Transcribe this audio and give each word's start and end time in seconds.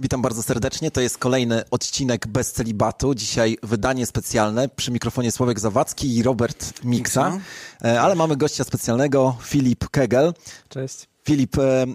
Witam 0.00 0.22
bardzo 0.22 0.42
serdecznie. 0.42 0.90
To 0.90 1.00
jest 1.00 1.18
kolejny 1.18 1.62
odcinek 1.70 2.26
bez 2.26 2.52
celibatu. 2.52 3.14
Dzisiaj 3.14 3.58
wydanie 3.62 4.06
specjalne 4.06 4.68
przy 4.68 4.90
mikrofonie 4.90 5.32
Sławek 5.32 5.60
Zawadzki 5.60 6.16
i 6.16 6.22
Robert 6.22 6.84
Miksa. 6.84 7.38
E, 7.84 8.00
ale 8.00 8.14
mamy 8.14 8.36
gościa 8.36 8.64
specjalnego, 8.64 9.36
Filip 9.42 9.88
Kegel. 9.90 10.34
Cześć. 10.68 11.08
Filip, 11.24 11.58
e, 11.58 11.62
e, 11.82 11.86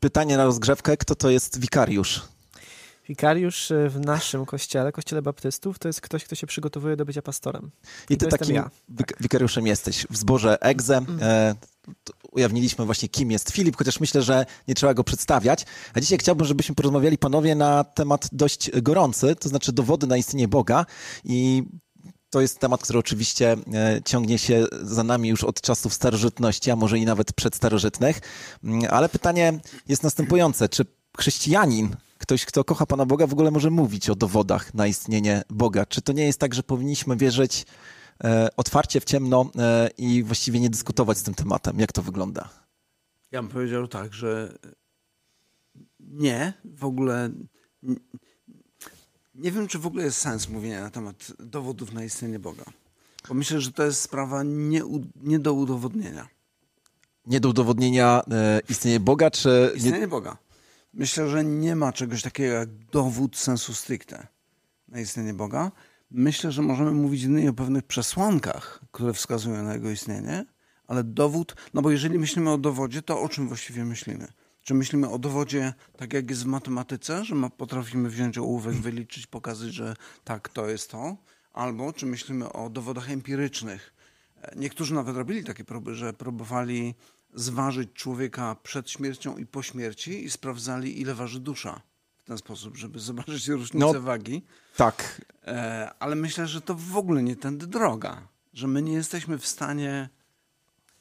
pytanie 0.00 0.36
na 0.36 0.44
rozgrzewkę. 0.44 0.96
Kto 0.96 1.14
to 1.14 1.30
jest 1.30 1.60
wikariusz? 1.60 2.22
Wikariusz 3.10 3.72
w 3.88 4.00
naszym 4.04 4.46
kościele, 4.46 4.92
kościele 4.92 5.22
baptystów, 5.22 5.78
to 5.78 5.88
jest 5.88 6.00
ktoś, 6.00 6.24
kto 6.24 6.34
się 6.34 6.46
przygotowuje 6.46 6.96
do 6.96 7.04
bycia 7.04 7.22
pastorem. 7.22 7.70
I, 8.10 8.14
I 8.14 8.16
ty 8.16 8.26
takim 8.26 8.54
ja. 8.54 8.70
wikariuszem 9.20 9.66
jesteś 9.66 10.06
w 10.10 10.16
zborze 10.16 10.62
Egze. 10.62 10.96
Mm. 10.96 11.18
E, 11.22 11.54
ujawniliśmy 12.32 12.84
właśnie, 12.84 13.08
kim 13.08 13.30
jest 13.30 13.50
Filip, 13.50 13.76
chociaż 13.76 14.00
myślę, 14.00 14.22
że 14.22 14.46
nie 14.68 14.74
trzeba 14.74 14.94
go 14.94 15.04
przedstawiać. 15.04 15.66
A 15.94 16.00
dzisiaj 16.00 16.18
chciałbym, 16.18 16.46
żebyśmy 16.46 16.74
porozmawiali 16.74 17.18
panowie 17.18 17.54
na 17.54 17.84
temat 17.84 18.28
dość 18.32 18.70
gorący, 18.80 19.36
to 19.36 19.48
znaczy 19.48 19.72
dowody 19.72 20.06
na 20.06 20.16
istnienie 20.16 20.48
Boga 20.48 20.86
i 21.24 21.62
to 22.30 22.40
jest 22.40 22.58
temat, 22.58 22.82
który 22.82 22.98
oczywiście 22.98 23.56
e, 23.74 24.00
ciągnie 24.04 24.38
się 24.38 24.66
za 24.82 25.04
nami 25.04 25.28
już 25.28 25.44
od 25.44 25.60
czasów 25.60 25.94
starożytności, 25.94 26.70
a 26.70 26.76
może 26.76 26.98
i 26.98 27.04
nawet 27.04 27.32
przedstarożytnych. 27.32 28.20
Mm, 28.64 28.82
ale 28.90 29.08
pytanie 29.08 29.60
jest 29.88 30.02
następujące: 30.02 30.68
czy 30.68 30.84
chrześcijanin, 31.18 31.96
ktoś, 32.20 32.44
kto 32.44 32.64
kocha 32.64 32.86
Pana 32.86 33.06
Boga, 33.06 33.26
w 33.26 33.32
ogóle 33.32 33.50
może 33.50 33.70
mówić 33.70 34.10
o 34.10 34.14
dowodach 34.14 34.74
na 34.74 34.86
istnienie 34.86 35.42
Boga? 35.50 35.86
Czy 35.86 36.02
to 36.02 36.12
nie 36.12 36.24
jest 36.24 36.38
tak, 36.38 36.54
że 36.54 36.62
powinniśmy 36.62 37.16
wierzyć 37.16 37.66
E, 38.24 38.48
otwarcie 38.56 39.00
w 39.00 39.04
ciemno 39.04 39.50
e, 39.58 39.90
i 39.98 40.22
właściwie 40.22 40.60
nie 40.60 40.70
dyskutować 40.70 41.18
z 41.18 41.22
tym 41.22 41.34
tematem. 41.34 41.78
Jak 41.78 41.92
to 41.92 42.02
wygląda? 42.02 42.48
Ja 43.30 43.42
bym 43.42 43.50
powiedział 43.50 43.88
tak, 43.88 44.14
że 44.14 44.58
nie, 46.00 46.52
w 46.64 46.84
ogóle 46.84 47.30
nie 49.34 49.52
wiem, 49.52 49.68
czy 49.68 49.78
w 49.78 49.86
ogóle 49.86 50.04
jest 50.04 50.18
sens 50.18 50.48
mówienia 50.48 50.80
na 50.80 50.90
temat 50.90 51.32
dowodów 51.38 51.92
na 51.92 52.04
istnienie 52.04 52.38
Boga. 52.38 52.64
Bo 53.28 53.34
myślę, 53.34 53.60
że 53.60 53.72
to 53.72 53.84
jest 53.84 54.00
sprawa 54.00 54.42
nie, 54.42 54.82
nie 55.22 55.38
do 55.38 55.54
udowodnienia. 55.54 56.28
Nie 57.26 57.40
do 57.40 57.48
udowodnienia 57.48 58.22
e, 58.30 58.60
istnienie 58.68 59.00
Boga, 59.00 59.30
czy... 59.30 59.72
Istnienie 59.74 60.08
Boga. 60.08 60.36
Myślę, 60.92 61.28
że 61.28 61.44
nie 61.44 61.76
ma 61.76 61.92
czegoś 61.92 62.22
takiego 62.22 62.54
jak 62.54 62.68
dowód 62.68 63.36
sensu 63.36 63.74
stricte 63.74 64.26
na 64.88 65.00
istnienie 65.00 65.34
Boga. 65.34 65.72
Myślę, 66.10 66.52
że 66.52 66.62
możemy 66.62 66.90
mówić 66.90 67.22
jedynie 67.22 67.50
o 67.50 67.54
pewnych 67.54 67.84
przesłankach, 67.84 68.80
które 68.92 69.12
wskazują 69.12 69.62
na 69.62 69.74
jego 69.74 69.90
istnienie, 69.90 70.46
ale 70.86 71.04
dowód, 71.04 71.56
no 71.74 71.82
bo 71.82 71.90
jeżeli 71.90 72.18
myślimy 72.18 72.50
o 72.50 72.58
dowodzie, 72.58 73.02
to 73.02 73.20
o 73.20 73.28
czym 73.28 73.48
właściwie 73.48 73.84
myślimy? 73.84 74.32
Czy 74.62 74.74
myślimy 74.74 75.10
o 75.10 75.18
dowodzie 75.18 75.74
tak 75.96 76.12
jak 76.12 76.30
jest 76.30 76.42
w 76.42 76.46
matematyce, 76.46 77.24
że 77.24 77.34
ma, 77.34 77.50
potrafimy 77.50 78.10
wziąć 78.10 78.38
ołówek, 78.38 78.74
wyliczyć, 78.74 79.26
pokazać, 79.26 79.72
że 79.72 79.96
tak, 80.24 80.48
to 80.48 80.68
jest 80.68 80.90
to? 80.90 81.16
Albo 81.52 81.92
czy 81.92 82.06
myślimy 82.06 82.52
o 82.52 82.70
dowodach 82.70 83.10
empirycznych? 83.10 83.94
Niektórzy 84.56 84.94
nawet 84.94 85.16
robili 85.16 85.44
takie 85.44 85.64
próby, 85.64 85.94
że 85.94 86.12
próbowali 86.12 86.94
zważyć 87.34 87.92
człowieka 87.92 88.56
przed 88.62 88.90
śmiercią 88.90 89.36
i 89.36 89.46
po 89.46 89.62
śmierci 89.62 90.24
i 90.24 90.30
sprawdzali, 90.30 91.00
ile 91.00 91.14
waży 91.14 91.40
dusza 91.40 91.80
ten 92.30 92.38
sposób, 92.38 92.76
żeby 92.76 92.98
zobaczyć 92.98 93.48
różnicę 93.48 93.92
no, 93.92 94.00
wagi. 94.00 94.42
Tak. 94.76 95.22
E, 95.46 95.90
ale 95.98 96.16
myślę, 96.16 96.46
że 96.46 96.60
to 96.60 96.74
w 96.74 96.96
ogóle 96.96 97.22
nie 97.22 97.36
tędy 97.36 97.66
droga. 97.66 98.28
Że 98.52 98.66
my 98.66 98.82
nie 98.82 98.92
jesteśmy 98.92 99.38
w 99.38 99.46
stanie. 99.46 100.08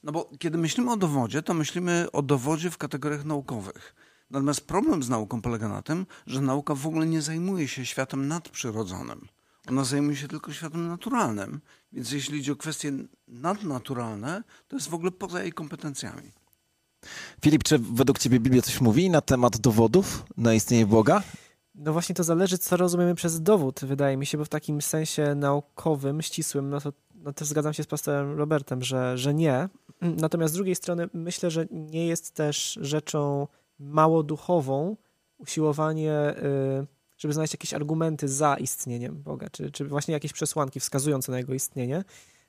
No 0.03 0.11
bo 0.11 0.29
kiedy 0.39 0.57
myślimy 0.57 0.91
o 0.91 0.97
dowodzie, 0.97 1.41
to 1.41 1.53
myślimy 1.53 2.07
o 2.11 2.21
dowodzie 2.21 2.71
w 2.71 2.77
kategoriach 2.77 3.25
naukowych. 3.25 3.95
Natomiast 4.29 4.67
problem 4.67 5.03
z 5.03 5.09
nauką 5.09 5.41
polega 5.41 5.67
na 5.67 5.81
tym, 5.81 6.05
że 6.27 6.41
nauka 6.41 6.75
w 6.75 6.87
ogóle 6.87 7.05
nie 7.05 7.21
zajmuje 7.21 7.67
się 7.67 7.85
światem 7.85 8.27
nadprzyrodzonym. 8.27 9.27
Ona 9.67 9.83
zajmuje 9.83 10.15
się 10.15 10.27
tylko 10.27 10.53
światem 10.53 10.87
naturalnym. 10.87 11.61
Więc 11.91 12.11
jeśli 12.11 12.39
idzie 12.39 12.51
o 12.51 12.55
kwestie 12.55 12.91
nadnaturalne, 13.27 14.43
to 14.67 14.75
jest 14.75 14.89
w 14.89 14.93
ogóle 14.93 15.11
poza 15.11 15.43
jej 15.43 15.53
kompetencjami. 15.53 16.31
Filip, 17.43 17.63
czy 17.63 17.79
według 17.79 18.19
ciebie 18.19 18.39
Biblia 18.39 18.61
coś 18.61 18.81
mówi 18.81 19.09
na 19.09 19.21
temat 19.21 19.57
dowodów 19.57 20.25
na 20.37 20.53
istnienie 20.53 20.85
Boga? 20.85 21.23
No 21.75 21.93
właśnie 21.93 22.15
to 22.15 22.23
zależy, 22.23 22.57
co 22.57 22.77
rozumiemy 22.77 23.15
przez 23.15 23.41
dowód, 23.41 23.79
wydaje 23.83 24.17
mi 24.17 24.25
się, 24.25 24.37
bo 24.37 24.45
w 24.45 24.49
takim 24.49 24.81
sensie 24.81 25.35
naukowym, 25.35 26.21
ścisłym, 26.21 26.69
no 26.69 26.81
to, 26.81 26.93
no 27.15 27.33
to 27.33 27.45
zgadzam 27.45 27.73
się 27.73 27.83
z 27.83 27.87
pastorem 27.87 28.37
Robertem, 28.37 28.83
że, 28.83 29.17
że 29.17 29.33
nie. 29.33 29.69
Natomiast 30.01 30.53
z 30.53 30.55
drugiej 30.55 30.75
strony 30.75 31.09
myślę, 31.13 31.51
że 31.51 31.65
nie 31.71 32.07
jest 32.07 32.31
też 32.31 32.79
rzeczą 32.81 33.47
mało 33.79 34.23
duchową 34.23 34.97
usiłowanie, 35.37 36.35
y, 36.37 36.98
żeby 37.19 37.33
znaleźć 37.33 37.53
jakieś 37.53 37.73
argumenty 37.73 38.27
za 38.27 38.55
istnieniem 38.55 39.21
Boga, 39.23 39.49
czy, 39.51 39.71
czy 39.71 39.85
właśnie 39.85 40.13
jakieś 40.13 40.33
przesłanki 40.33 40.79
wskazujące 40.79 41.31
na 41.31 41.37
jego 41.37 41.53
istnienie. 41.53 42.03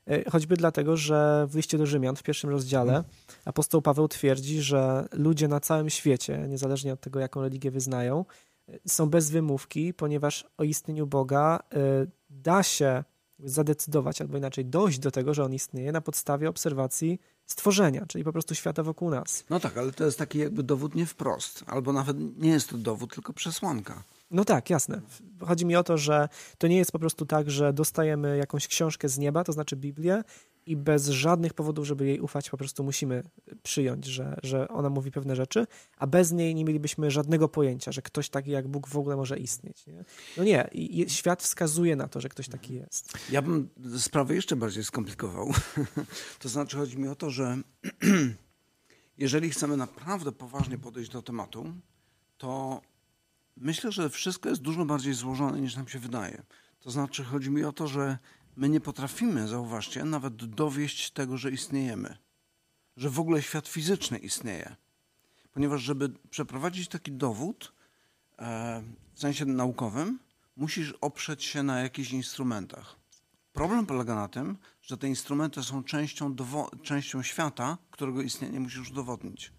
E, 0.07 0.31
choćby 0.31 0.57
dlatego, 0.57 0.97
że 0.97 1.47
w 1.51 1.57
liście 1.57 1.79
do 1.79 1.87
Rzymian 1.87 2.17
w 2.17 2.23
pierwszym 2.23 2.51
rozdziale 2.51 2.97
mhm. 2.97 3.15
apostoł 3.45 3.83
Paweł 3.83 4.09
twierdzi, 4.09 4.63
że 4.63 5.09
ludzie 5.13 5.49
na 5.49 5.61
całym 5.61 5.91
świecie, 5.91 6.47
niezależnie 6.49 6.93
od 6.93 7.01
tego, 7.01 7.21
jaką 7.21 7.41
religię 7.41 7.71
wyznają, 7.71 8.25
e, 8.69 8.79
są 8.89 9.11
bez 9.11 9.31
wymówki, 9.31 9.95
ponieważ 9.95 10.47
o 10.59 10.65
istnieniu 10.65 11.07
Boga 11.07 11.61
e, 11.75 12.07
da 12.31 12.63
się 12.63 13.05
zadecydować, 13.39 14.21
albo 14.21 14.39
inaczej 14.39 14.65
dojść 14.65 14.99
do 14.99 15.11
tego, 15.11 15.35
że 15.35 15.45
on 15.45 15.55
istnieje 15.55 15.93
na 15.93 16.01
podstawie 16.01 16.49
obserwacji 16.49 17.21
stworzenia, 17.47 18.07
czyli 18.07 18.25
po 18.25 18.33
prostu 18.33 18.55
świata 18.55 18.83
wokół 18.83 19.11
nas. 19.11 19.45
No 19.51 19.61
tak, 19.61 19.79
ale 19.79 19.93
to 19.93 20.05
jest 20.05 20.19
taki 20.19 20.39
jakby 20.39 20.63
dowód 20.63 20.95
nie 20.95 21.07
wprost, 21.07 21.65
albo 21.67 21.93
nawet 21.93 22.17
nie 22.39 22.51
jest 22.51 22.69
to 22.69 22.79
dowód, 22.79 23.15
tylko 23.15 23.33
przesłanka. 23.33 24.03
No 24.31 24.45
tak, 24.45 24.71
jasne. 24.71 25.01
Chodzi 25.41 25.67
mi 25.67 25.77
o 25.77 25.85
to, 25.85 25.99
że 25.99 26.29
to 26.59 26.67
nie 26.67 26.77
jest 26.77 26.93
po 26.93 26.99
prostu 26.99 27.27
tak, 27.27 27.51
że 27.51 27.73
dostajemy 27.73 28.37
jakąś 28.37 28.69
książkę 28.69 29.09
z 29.09 29.19
nieba, 29.19 29.45
to 29.45 29.53
znaczy 29.53 29.77
Biblię, 29.77 30.23
i 30.67 30.77
bez 30.77 31.09
żadnych 31.09 31.55
powodów, 31.55 31.87
żeby 31.87 32.07
jej 32.07 32.21
ufać, 32.21 32.51
po 32.51 32.57
prostu 32.57 32.85
musimy 32.85 33.23
przyjąć, 33.63 34.07
że, 34.07 34.37
że 34.43 34.69
ona 34.69 34.91
mówi 34.91 35.11
pewne 35.11 35.37
rzeczy, 35.37 35.67
a 35.97 36.07
bez 36.07 36.33
niej 36.33 36.55
nie 36.55 36.65
mielibyśmy 36.65 37.11
żadnego 37.11 37.49
pojęcia, 37.49 37.93
że 37.93 38.03
ktoś 38.03 38.29
taki 38.29 38.51
jak 38.51 38.69
Bóg 38.69 38.89
w 38.89 38.97
ogóle 38.97 39.17
może 39.17 39.39
istnieć. 39.39 39.87
Nie? 39.87 40.05
No 40.37 40.45
nie, 40.45 40.69
I 40.73 41.11
świat 41.11 41.43
wskazuje 41.43 41.97
na 41.97 42.09
to, 42.09 42.21
że 42.21 42.29
ktoś 42.29 42.49
taki 42.49 42.75
jest. 42.75 43.13
Ja 43.31 43.43
bym 43.43 43.69
sprawę 43.99 44.35
jeszcze 44.35 44.57
bardziej 44.57 44.85
skomplikował. 44.85 45.53
to 46.39 46.49
znaczy, 46.49 46.77
chodzi 46.77 46.99
mi 46.99 47.09
o 47.09 47.15
to, 47.15 47.31
że 47.31 47.57
jeżeli 49.19 49.51
chcemy 49.51 49.77
naprawdę 49.77 50.33
poważnie 50.33 50.79
podejść 50.79 51.11
do 51.11 51.23
tematu, 51.23 51.73
to 52.39 52.81
Myślę, 53.57 53.93
że 53.93 54.11
wszystko 54.11 54.49
jest 54.49 54.63
dużo 54.63 54.85
bardziej 54.85 55.15
złożone 55.15 55.61
niż 55.61 55.77
nam 55.77 55.89
się 55.89 55.99
wydaje. 55.99 56.43
To 56.81 56.91
znaczy, 56.91 57.25
chodzi 57.25 57.51
mi 57.51 57.65
o 57.65 57.73
to, 57.73 57.89
że 57.89 58.19
my 58.57 58.69
nie 58.69 58.81
potrafimy, 58.81 59.49
zauważcie, 59.49 60.05
nawet 60.05 60.37
dowieść 60.37 61.11
tego, 61.11 61.39
że 61.39 61.51
istniejemy, 61.51 62.17
że 62.97 63.11
w 63.11 63.21
ogóle 63.21 63.43
świat 63.43 63.69
fizyczny 63.69 64.19
istnieje. 64.19 64.77
Ponieważ, 65.53 65.83
żeby 65.83 66.09
przeprowadzić 66.31 66.89
taki 66.89 67.13
dowód 67.13 67.73
e, 68.39 68.83
w 69.15 69.21
sensie 69.21 69.45
naukowym, 69.45 70.19
musisz 70.57 70.95
oprzeć 71.01 71.45
się 71.45 71.63
na 71.63 71.81
jakichś 71.81 72.11
instrumentach. 72.11 72.97
Problem 73.53 73.87
polega 73.87 74.15
na 74.15 74.29
tym, 74.29 74.57
że 74.91 74.97
te 74.97 75.09
instrumenty 75.09 75.63
są 75.63 75.85
częścią, 75.85 76.37
częścią 76.83 77.23
świata, 77.23 77.79
którego 77.91 78.23
istnienie 78.23 78.61
musisz 78.61 78.91
udowodnić. 78.91 79.53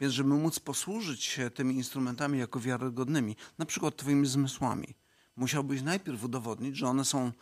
Więc 0.00 0.12
żeby 0.12 0.28
móc 0.28 0.60
posłużyć 0.60 1.22
się 1.22 1.50
tymi 1.50 1.74
instrumentami 1.74 2.38
jako 2.38 2.60
wiarygodnymi, 2.60 3.36
na 3.58 3.66
przykład 3.66 3.96
twoimi 3.96 4.26
zmysłami, 4.26 4.94
musiałbyś 5.36 5.82
najpierw 5.82 6.24
udowodnić, 6.24 6.76
że 6.76 6.86
one 6.86 7.04
są, 7.04 7.32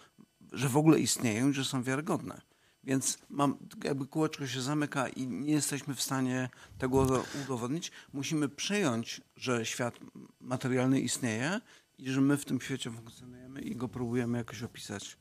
że 0.52 0.68
w 0.68 0.76
ogóle 0.76 1.00
istnieją 1.00 1.50
i 1.50 1.52
że 1.52 1.64
są 1.64 1.82
wiarygodne. 1.82 2.40
Więc 2.84 3.18
mam, 3.28 3.56
jakby 3.84 4.06
kółeczko 4.06 4.46
się 4.46 4.62
zamyka 4.62 5.08
i 5.08 5.26
nie 5.26 5.52
jesteśmy 5.52 5.94
w 5.94 6.02
stanie 6.02 6.48
tego 6.78 7.22
udowodnić. 7.44 7.92
Musimy 8.12 8.48
przyjąć, 8.48 9.20
że 9.36 9.66
świat 9.66 10.00
materialny 10.40 11.00
istnieje 11.00 11.60
i 11.98 12.10
że 12.10 12.20
my 12.20 12.36
w 12.36 12.44
tym 12.44 12.60
świecie 12.60 12.90
funkcjonujemy 12.90 13.60
i 13.60 13.76
go 13.76 13.88
próbujemy 13.88 14.38
jakoś 14.38 14.62
opisać. 14.62 15.16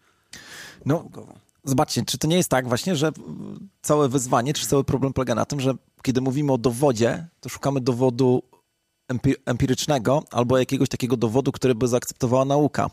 No, 0.86 0.96
naukowo. 0.96 1.51
Zobaczcie, 1.64 2.06
czy 2.06 2.18
to 2.18 2.28
nie 2.28 2.38
jest 2.38 2.50
tak 2.50 2.68
właśnie, 2.68 2.96
że 2.96 3.12
całe 3.82 4.10
wyzwanie, 4.10 4.54
czy 4.54 4.68
cały 4.68 4.84
problem 4.84 5.14
polega 5.14 5.36
na 5.36 5.46
tym, 5.46 5.60
że 5.60 5.74
kiedy 6.04 6.22
mówimy 6.22 6.54
o 6.54 6.58
dowodzie, 6.58 7.28
to 7.40 7.50
szukamy 7.50 7.82
dowodu 7.82 8.44
empirycznego 9.46 10.24
albo 10.32 10.58
jakiegoś 10.58 10.90
takiego 10.90 11.18
dowodu, 11.18 11.52
który 11.52 11.76
by 11.76 11.88
zaakceptowała 11.88 12.46
nauka. 12.46 12.90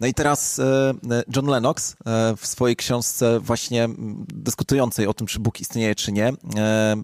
No 0.00 0.06
i 0.06 0.14
teraz 0.14 0.58
e, 0.58 0.94
John 1.36 1.46
Lennox 1.46 1.96
e, 2.06 2.36
w 2.36 2.46
swojej 2.46 2.76
książce 2.76 3.40
właśnie 3.40 3.88
dyskutującej 4.34 5.06
o 5.06 5.14
tym, 5.14 5.26
czy 5.26 5.40
Bóg 5.40 5.60
istnieje, 5.60 5.94
czy 5.94 6.12
nie, 6.12 6.32
e, 6.56 6.96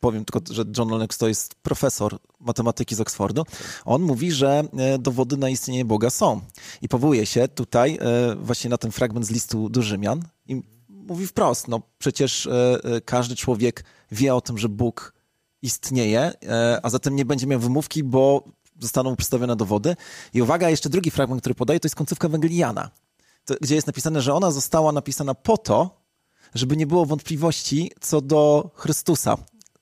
powiem 0.00 0.24
tylko, 0.24 0.54
że 0.54 0.64
John 0.78 0.88
Lennox 0.88 1.18
to 1.18 1.28
jest 1.28 1.54
profesor 1.54 2.18
matematyki 2.40 2.94
z 2.94 3.00
Oxfordu, 3.00 3.42
on 3.84 4.02
mówi, 4.02 4.32
że 4.32 4.64
dowody 4.98 5.36
na 5.36 5.48
istnienie 5.48 5.84
Boga 5.84 6.10
są. 6.10 6.40
I 6.82 6.88
powołuje 6.88 7.26
się 7.26 7.48
tutaj 7.48 7.98
właśnie 8.36 8.70
na 8.70 8.78
ten 8.78 8.90
fragment 8.90 9.26
z 9.26 9.30
listu 9.30 9.68
do 9.68 9.82
Rzymian 9.82 10.22
i 10.46 10.62
mówi 10.88 11.26
wprost, 11.26 11.68
no 11.68 11.82
przecież 11.98 12.48
każdy 13.04 13.36
człowiek 13.36 13.84
wie 14.12 14.34
o 14.34 14.40
tym, 14.40 14.58
że 14.58 14.68
Bóg 14.68 15.14
istnieje, 15.62 16.32
a 16.82 16.90
zatem 16.90 17.16
nie 17.16 17.24
będzie 17.24 17.46
miał 17.46 17.60
wymówki, 17.60 18.04
bo 18.04 18.44
zostaną 18.80 19.16
przedstawione 19.16 19.56
dowody. 19.56 19.96
I 20.34 20.42
uwaga, 20.42 20.70
jeszcze 20.70 20.88
drugi 20.88 21.10
fragment, 21.10 21.42
który 21.42 21.54
podaje, 21.54 21.80
to 21.80 21.86
jest 21.86 21.96
końcówka 21.96 22.28
Węgeliana, 22.28 22.90
to, 23.44 23.54
gdzie 23.60 23.74
jest 23.74 23.86
napisane, 23.86 24.22
że 24.22 24.34
ona 24.34 24.50
została 24.50 24.92
napisana 24.92 25.34
po 25.34 25.58
to, 25.58 26.04
żeby 26.54 26.76
nie 26.76 26.86
było 26.86 27.06
wątpliwości 27.06 27.90
co 28.00 28.20
do 28.20 28.70
Chrystusa, 28.74 29.36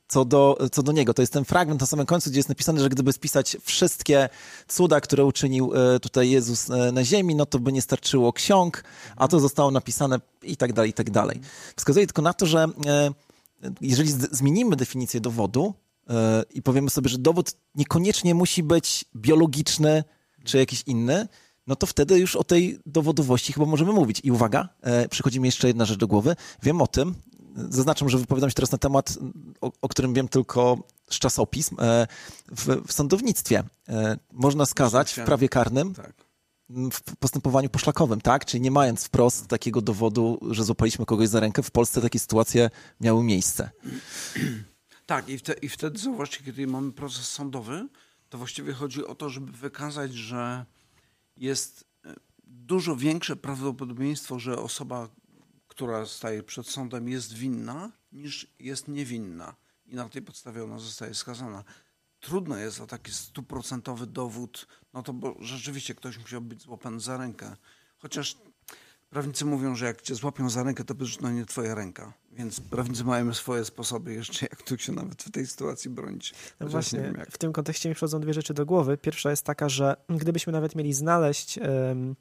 co 0.08 0.24
do, 0.24 0.58
co 0.72 0.82
do 0.82 0.92
niego. 0.92 1.14
To 1.14 1.22
jest 1.22 1.32
ten 1.32 1.44
fragment 1.44 1.80
na 1.80 1.86
samym 1.86 2.06
końcu, 2.06 2.30
gdzie 2.30 2.38
jest 2.38 2.48
napisane, 2.48 2.80
że 2.80 2.88
gdyby 2.88 3.12
spisać 3.12 3.56
wszystkie 3.62 4.28
cuda, 4.68 5.00
które 5.00 5.24
uczynił 5.24 5.72
e, 5.74 6.00
tutaj 6.00 6.30
Jezus 6.30 6.70
e, 6.70 6.92
na 6.92 7.04
ziemi, 7.04 7.34
no 7.34 7.46
to 7.46 7.58
by 7.58 7.72
nie 7.72 7.82
starczyło 7.82 8.32
ksiąg, 8.32 8.84
a 9.16 9.28
to 9.28 9.40
zostało 9.40 9.70
napisane 9.70 10.20
i 10.42 10.56
tak 10.56 10.72
dalej, 10.72 10.90
i 10.90 10.94
tak 10.94 11.10
dalej. 11.10 11.40
Wskazuje 11.76 12.06
tylko 12.06 12.22
na 12.22 12.34
to, 12.34 12.46
że 12.46 12.66
e, 12.86 13.10
jeżeli 13.80 14.10
zmienimy 14.10 14.76
definicję 14.76 15.20
dowodu 15.20 15.74
i 16.54 16.62
powiemy 16.62 16.90
sobie, 16.90 17.08
że 17.08 17.18
dowód 17.18 17.52
niekoniecznie 17.74 18.34
musi 18.34 18.62
być 18.62 19.04
biologiczny 19.16 20.04
czy 20.44 20.58
jakiś 20.58 20.82
inny, 20.86 21.28
no 21.66 21.76
to 21.76 21.86
wtedy 21.86 22.18
już 22.18 22.36
o 22.36 22.44
tej 22.44 22.78
dowodowości 22.86 23.52
chyba 23.52 23.66
możemy 23.66 23.92
mówić. 23.92 24.20
I 24.24 24.30
uwaga, 24.30 24.68
przychodzi 25.10 25.40
mi 25.40 25.48
jeszcze 25.48 25.68
jedna 25.68 25.84
rzecz 25.84 25.98
do 25.98 26.06
głowy. 26.06 26.36
Wiem 26.62 26.82
o 26.82 26.86
tym, 26.86 27.14
zaznaczam, 27.56 28.08
że 28.08 28.18
wypowiadam 28.18 28.50
się 28.50 28.54
teraz 28.54 28.72
na 28.72 28.78
temat, 28.78 29.18
o, 29.60 29.72
o 29.82 29.88
którym 29.88 30.14
wiem 30.14 30.28
tylko 30.28 30.78
z 31.10 31.18
czasopism. 31.18 31.76
E, 31.80 32.06
w, 32.48 32.86
w 32.86 32.92
sądownictwie 32.92 33.62
e, 33.88 34.18
można 34.32 34.66
skazać 34.66 35.12
w 35.12 35.24
prawie 35.24 35.48
karnym 35.48 35.94
tak. 35.94 36.12
w 36.92 37.16
postępowaniu 37.16 37.68
poszlakowym, 37.68 38.20
tak? 38.20 38.44
Czyli 38.44 38.60
nie 38.60 38.70
mając 38.70 39.04
wprost 39.04 39.46
takiego 39.46 39.80
dowodu, 39.80 40.38
że 40.50 40.64
złapaliśmy 40.64 41.06
kogoś 41.06 41.28
za 41.28 41.40
rękę, 41.40 41.62
w 41.62 41.70
Polsce 41.70 42.00
takie 42.00 42.18
sytuacje 42.18 42.70
miały 43.00 43.24
miejsce. 43.24 43.70
Tak, 45.12 45.28
i, 45.28 45.38
i 45.62 45.68
wtedy 45.68 45.98
zauważcie, 45.98 46.44
kiedy 46.44 46.66
mamy 46.66 46.92
proces 46.92 47.28
sądowy, 47.28 47.88
to 48.28 48.38
właściwie 48.38 48.72
chodzi 48.72 49.06
o 49.06 49.14
to, 49.14 49.30
żeby 49.30 49.52
wykazać, 49.52 50.14
że 50.14 50.66
jest 51.36 51.84
e, 52.04 52.14
dużo 52.44 52.96
większe 52.96 53.36
prawdopodobieństwo, 53.36 54.38
że 54.38 54.58
osoba, 54.58 55.08
która 55.68 56.06
staje 56.06 56.42
przed 56.42 56.66
sądem, 56.68 57.08
jest 57.08 57.32
winna, 57.32 57.92
niż 58.12 58.46
jest 58.58 58.88
niewinna. 58.88 59.54
I 59.86 59.94
na 59.94 60.08
tej 60.08 60.22
podstawie 60.22 60.64
ona 60.64 60.78
zostaje 60.78 61.14
skazana. 61.14 61.64
Trudno 62.20 62.56
jest 62.56 62.80
o 62.80 62.86
taki 62.86 63.12
stuprocentowy 63.12 64.06
dowód, 64.06 64.66
no 64.92 65.02
to 65.02 65.12
bo 65.12 65.36
rzeczywiście 65.40 65.94
ktoś 65.94 66.18
musiał 66.18 66.40
być 66.40 66.62
złapany 66.62 67.00
za 67.00 67.16
rękę. 67.16 67.56
Chociaż 67.98 68.36
prawnicy 69.12 69.44
mówią, 69.44 69.74
że 69.74 69.86
jak 69.86 70.02
cię 70.02 70.14
złapią 70.14 70.50
za 70.50 70.62
rękę, 70.62 70.84
to 70.84 70.94
już 71.00 71.20
no 71.20 71.30
nie 71.30 71.46
twoja 71.46 71.74
ręka. 71.74 72.12
Więc 72.32 72.60
prawnicy 72.60 73.04
mają 73.04 73.34
swoje 73.34 73.64
sposoby 73.64 74.12
jeszcze, 74.12 74.46
jak 74.50 74.62
tu 74.62 74.78
się 74.78 74.92
nawet 74.92 75.22
w 75.22 75.30
tej 75.30 75.46
sytuacji 75.46 75.90
bronić. 75.90 76.34
No 76.60 76.68
właśnie, 76.68 77.12
w 77.30 77.38
tym 77.38 77.52
kontekście 77.52 77.88
mi 77.88 77.94
przychodzą 77.94 78.20
dwie 78.20 78.34
rzeczy 78.34 78.54
do 78.54 78.66
głowy. 78.66 78.98
Pierwsza 78.98 79.30
jest 79.30 79.44
taka, 79.44 79.68
że 79.68 79.96
gdybyśmy 80.08 80.52
nawet 80.52 80.74
mieli 80.74 80.92
znaleźć 80.92 81.58
um, 81.58 82.16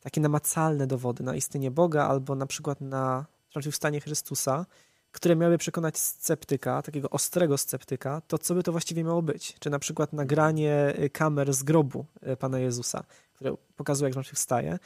takie 0.00 0.20
namacalne 0.20 0.86
dowody 0.86 1.24
na 1.24 1.34
istnienie 1.34 1.70
Boga 1.70 2.04
albo 2.06 2.34
na 2.34 2.46
przykład 2.46 2.80
na 2.80 3.26
zmartwychwstanie 3.52 4.00
Chrystusa, 4.00 4.66
które 5.12 5.36
miały 5.36 5.58
przekonać 5.58 5.98
sceptyka, 5.98 6.82
takiego 6.82 7.10
ostrego 7.10 7.58
sceptyka, 7.58 8.22
to 8.28 8.38
co 8.38 8.54
by 8.54 8.62
to 8.62 8.72
właściwie 8.72 9.04
miało 9.04 9.22
być? 9.22 9.56
Czy 9.58 9.70
na 9.70 9.78
przykład 9.78 10.12
nagranie 10.12 10.94
y, 10.98 11.10
kamer 11.10 11.54
z 11.54 11.62
grobu 11.62 12.06
y, 12.32 12.36
Pana 12.36 12.58
Jezusa, 12.58 13.04
które 13.34 13.54
pokazuje, 13.76 14.06
jak 14.06 14.12
zmartwychwstaje? 14.12 14.78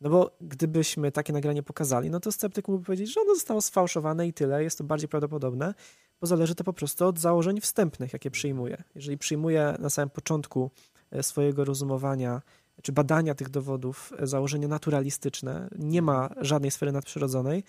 No 0.00 0.10
bo 0.10 0.36
gdybyśmy 0.40 1.12
takie 1.12 1.32
nagranie 1.32 1.62
pokazali, 1.62 2.10
no 2.10 2.20
to 2.20 2.32
sceptyk 2.32 2.68
mógłby 2.68 2.86
powiedzieć, 2.86 3.12
że 3.12 3.20
ono 3.20 3.34
zostało 3.34 3.60
sfałszowane 3.60 4.28
i 4.28 4.32
tyle, 4.32 4.62
jest 4.62 4.78
to 4.78 4.84
bardziej 4.84 5.08
prawdopodobne, 5.08 5.74
bo 6.20 6.26
zależy 6.26 6.54
to 6.54 6.64
po 6.64 6.72
prostu 6.72 7.06
od 7.06 7.18
założeń 7.18 7.60
wstępnych, 7.60 8.12
jakie 8.12 8.30
przyjmuje. 8.30 8.84
Jeżeli 8.94 9.18
przyjmuje 9.18 9.76
na 9.78 9.90
samym 9.90 10.10
początku 10.10 10.70
y, 11.14 11.22
swojego 11.22 11.64
rozumowania 11.64 12.42
czy 12.82 12.92
badania 12.92 13.34
tych 13.34 13.48
dowodów 13.48 14.12
e, 14.18 14.26
założenie 14.26 14.68
naturalistyczne, 14.68 15.68
nie 15.78 16.02
ma 16.02 16.30
żadnej 16.40 16.70
sfery 16.70 16.92
nadprzyrodzonej, 16.92 17.64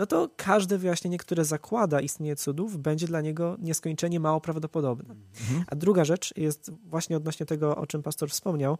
no 0.00 0.06
to 0.06 0.30
każde 0.36 0.78
wyjaśnienie, 0.78 1.18
które 1.18 1.44
zakłada 1.44 2.00
istnienie 2.00 2.36
cudów, 2.36 2.78
będzie 2.78 3.06
dla 3.06 3.20
niego 3.20 3.56
nieskończenie 3.58 4.20
mało 4.20 4.40
prawdopodobne. 4.40 5.14
Mhm. 5.40 5.64
A 5.66 5.76
druga 5.76 6.04
rzecz 6.04 6.36
jest 6.36 6.70
właśnie 6.84 7.16
odnośnie 7.16 7.46
tego, 7.46 7.76
o 7.76 7.86
czym 7.86 8.02
pastor 8.02 8.30
wspomniał, 8.30 8.78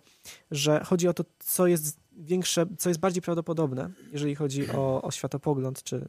że 0.50 0.84
chodzi 0.84 1.08
o 1.08 1.14
to, 1.14 1.24
co 1.38 1.66
jest 1.66 2.00
większe, 2.12 2.66
co 2.78 2.88
jest 2.88 3.00
bardziej 3.00 3.22
prawdopodobne, 3.22 3.90
jeżeli 4.12 4.34
chodzi 4.34 4.70
o, 4.70 5.02
o 5.02 5.10
światopogląd, 5.10 5.82
czy, 5.82 6.08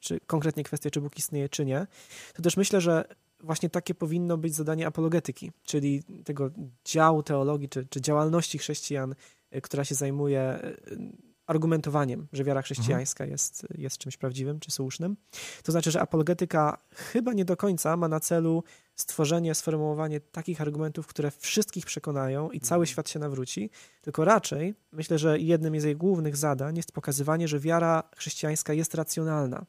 czy 0.00 0.20
konkretnie 0.26 0.64
kwestię, 0.64 0.90
czy 0.90 1.00
Bóg 1.00 1.18
istnieje, 1.18 1.48
czy 1.48 1.64
nie. 1.64 1.86
To 2.34 2.42
też 2.42 2.56
myślę, 2.56 2.80
że 2.80 3.04
właśnie 3.40 3.70
takie 3.70 3.94
powinno 3.94 4.36
być 4.36 4.54
zadanie 4.54 4.86
apologetyki, 4.86 5.52
czyli 5.64 6.02
tego 6.24 6.50
działu 6.84 7.22
teologii 7.22 7.68
czy, 7.68 7.86
czy 7.90 8.00
działalności 8.00 8.58
chrześcijan, 8.58 9.14
y, 9.56 9.60
która 9.60 9.84
się 9.84 9.94
zajmuje 9.94 10.58
y, 10.62 11.27
argumentowaniem, 11.48 12.26
że 12.32 12.44
wiara 12.44 12.62
chrześcijańska 12.62 13.24
mhm. 13.24 13.32
jest, 13.32 13.66
jest 13.74 13.98
czymś 13.98 14.16
prawdziwym 14.16 14.60
czy 14.60 14.70
słusznym. 14.70 15.16
To 15.62 15.72
znaczy, 15.72 15.90
że 15.90 16.00
apologetyka 16.00 16.78
chyba 16.94 17.32
nie 17.32 17.44
do 17.44 17.56
końca 17.56 17.96
ma 17.96 18.08
na 18.08 18.20
celu 18.20 18.64
stworzenie, 18.96 19.54
sformułowanie 19.54 20.20
takich 20.20 20.60
argumentów, 20.60 21.06
które 21.06 21.30
wszystkich 21.30 21.86
przekonają 21.86 22.50
i 22.50 22.60
cały 22.60 22.82
mhm. 22.82 22.86
świat 22.86 23.08
się 23.08 23.18
nawróci, 23.18 23.70
tylko 24.02 24.24
raczej 24.24 24.74
myślę, 24.92 25.18
że 25.18 25.38
jednym 25.38 25.80
z 25.80 25.84
jej 25.84 25.96
głównych 25.96 26.36
zadań 26.36 26.76
jest 26.76 26.92
pokazywanie, 26.92 27.48
że 27.48 27.60
wiara 27.60 28.02
chrześcijańska 28.16 28.72
jest 28.72 28.94
racjonalna. 28.94 29.64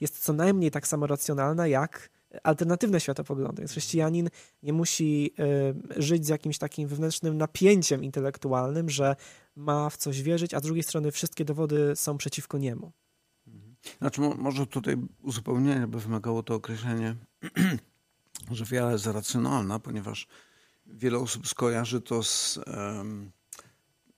Jest 0.00 0.24
co 0.24 0.32
najmniej 0.32 0.70
tak 0.70 0.86
samo 0.86 1.06
racjonalna 1.06 1.66
jak 1.66 2.10
alternatywne 2.42 3.00
światopoglądy. 3.00 3.62
Więc 3.62 3.70
chrześcijanin 3.70 4.28
nie 4.62 4.72
musi 4.72 5.34
y, 5.98 6.02
żyć 6.02 6.26
z 6.26 6.28
jakimś 6.28 6.58
takim 6.58 6.88
wewnętrznym 6.88 7.38
napięciem 7.38 8.04
intelektualnym, 8.04 8.90
że 8.90 9.16
ma 9.60 9.90
w 9.90 9.96
coś 9.96 10.22
wierzyć, 10.22 10.54
a 10.54 10.60
z 10.60 10.62
drugiej 10.62 10.82
strony 10.82 11.12
wszystkie 11.12 11.44
dowody 11.44 11.92
są 11.96 12.18
przeciwko 12.18 12.58
niemu. 12.58 12.92
Znaczy, 13.98 14.20
może 14.20 14.66
tutaj 14.66 14.96
uzupełnienie 15.22 15.86
by 15.86 16.00
wymagało 16.00 16.42
to 16.42 16.54
określenie, 16.54 17.16
że 18.50 18.64
wiara 18.64 18.92
jest 18.92 19.06
racjonalna, 19.06 19.78
ponieważ 19.78 20.26
wiele 20.86 21.18
osób 21.18 21.48
skojarzy 21.48 22.00
to 22.00 22.22
z. 22.22 22.58
Um, 22.66 23.30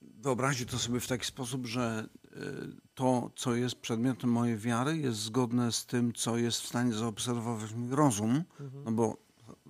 wyobrazi 0.01 0.67
to 0.67 0.79
sobie 0.79 1.01
w 1.01 1.07
taki 1.07 1.27
sposób, 1.27 1.67
że 1.67 2.09
to, 2.95 3.31
co 3.37 3.55
jest 3.55 3.75
przedmiotem 3.75 4.31
mojej 4.31 4.57
wiary, 4.57 4.99
jest 4.99 5.19
zgodne 5.19 5.73
z 5.73 5.87
tym, 5.87 6.13
co 6.13 6.37
jest 6.37 6.61
w 6.61 6.67
stanie 6.67 6.93
zaobserwować 6.93 7.73
mój 7.73 7.91
rozum, 7.91 8.45
mhm. 8.61 8.85
no 8.85 8.93
bo 8.93 9.17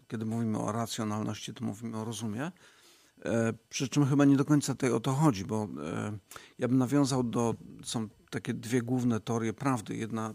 kiedy 0.09 0.25
mówimy 0.25 0.59
o 0.59 0.73
racjonalności, 0.73 1.55
to 1.55 1.65
mówimy 1.65 1.97
o 1.97 2.05
rozumie. 2.05 2.53
E, 3.25 3.53
przy 3.69 3.89
czym 3.89 4.07
chyba 4.07 4.25
nie 4.25 4.37
do 4.37 4.45
końca 4.45 4.75
tutaj 4.75 4.91
o 4.91 5.01
to 5.01 5.13
chodzi, 5.13 5.45
bo 5.45 5.69
e, 5.85 6.19
ja 6.59 6.69
bym 6.69 6.79
nawiązał 6.79 7.23
do. 7.23 7.55
Są 7.85 8.09
takie 8.31 8.55
dwie 8.55 8.83
główne 8.83 9.21
teorie 9.21 9.53
prawdy. 9.53 9.97
Jedna, 9.97 10.35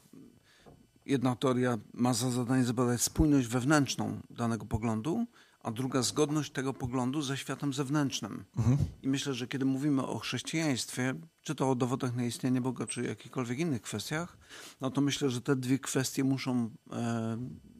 jedna 1.05 1.35
teoria 1.35 1.77
ma 1.93 2.13
za 2.13 2.31
zadanie 2.31 2.63
zbadać 2.63 3.01
spójność 3.01 3.47
wewnętrzną 3.47 4.19
danego 4.29 4.65
poglądu, 4.65 5.25
a 5.59 5.71
druga 5.71 6.01
zgodność 6.01 6.51
tego 6.51 6.73
poglądu 6.73 7.21
ze 7.21 7.37
światem 7.37 7.73
zewnętrznym. 7.73 8.45
Mhm. 8.57 8.77
I 9.03 9.07
myślę, 9.07 9.33
że 9.33 9.47
kiedy 9.47 9.65
mówimy 9.65 10.05
o 10.05 10.19
chrześcijaństwie, 10.19 11.13
czy 11.41 11.55
to 11.55 11.69
o 11.69 11.75
dowodach 11.75 12.15
na 12.15 12.23
istnienie 12.23 12.61
Boga, 12.61 12.87
czy 12.87 13.03
jakichkolwiek 13.03 13.59
innych 13.59 13.81
kwestiach, 13.81 14.37
no 14.81 14.91
to 14.91 15.01
myślę, 15.01 15.29
że 15.29 15.41
te 15.41 15.55
dwie 15.55 15.79
kwestie 15.79 16.23
muszą 16.23 16.69
e, 16.91 17.37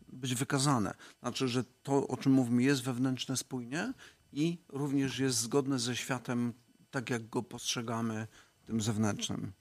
być 0.08 0.36
wykazane. 0.36 0.94
Znaczy, 1.20 1.48
że 1.48 1.64
to, 1.64 2.08
o 2.08 2.18
czym 2.18 2.32
mówimy, 2.32 2.64
jest 2.64 2.84
wewnętrzne 2.84 3.38
spójnie 3.38 3.94
i 4.38 4.58
również 4.70 5.20
jest 5.20 5.38
zgodne 5.38 5.80
ze 5.80 5.96
światem, 5.96 6.54
tak 6.92 7.10
jak 7.10 7.30
go 7.30 7.44
postrzegamy, 7.44 8.28
tym 8.66 8.82
zewnętrznym. 8.82 9.52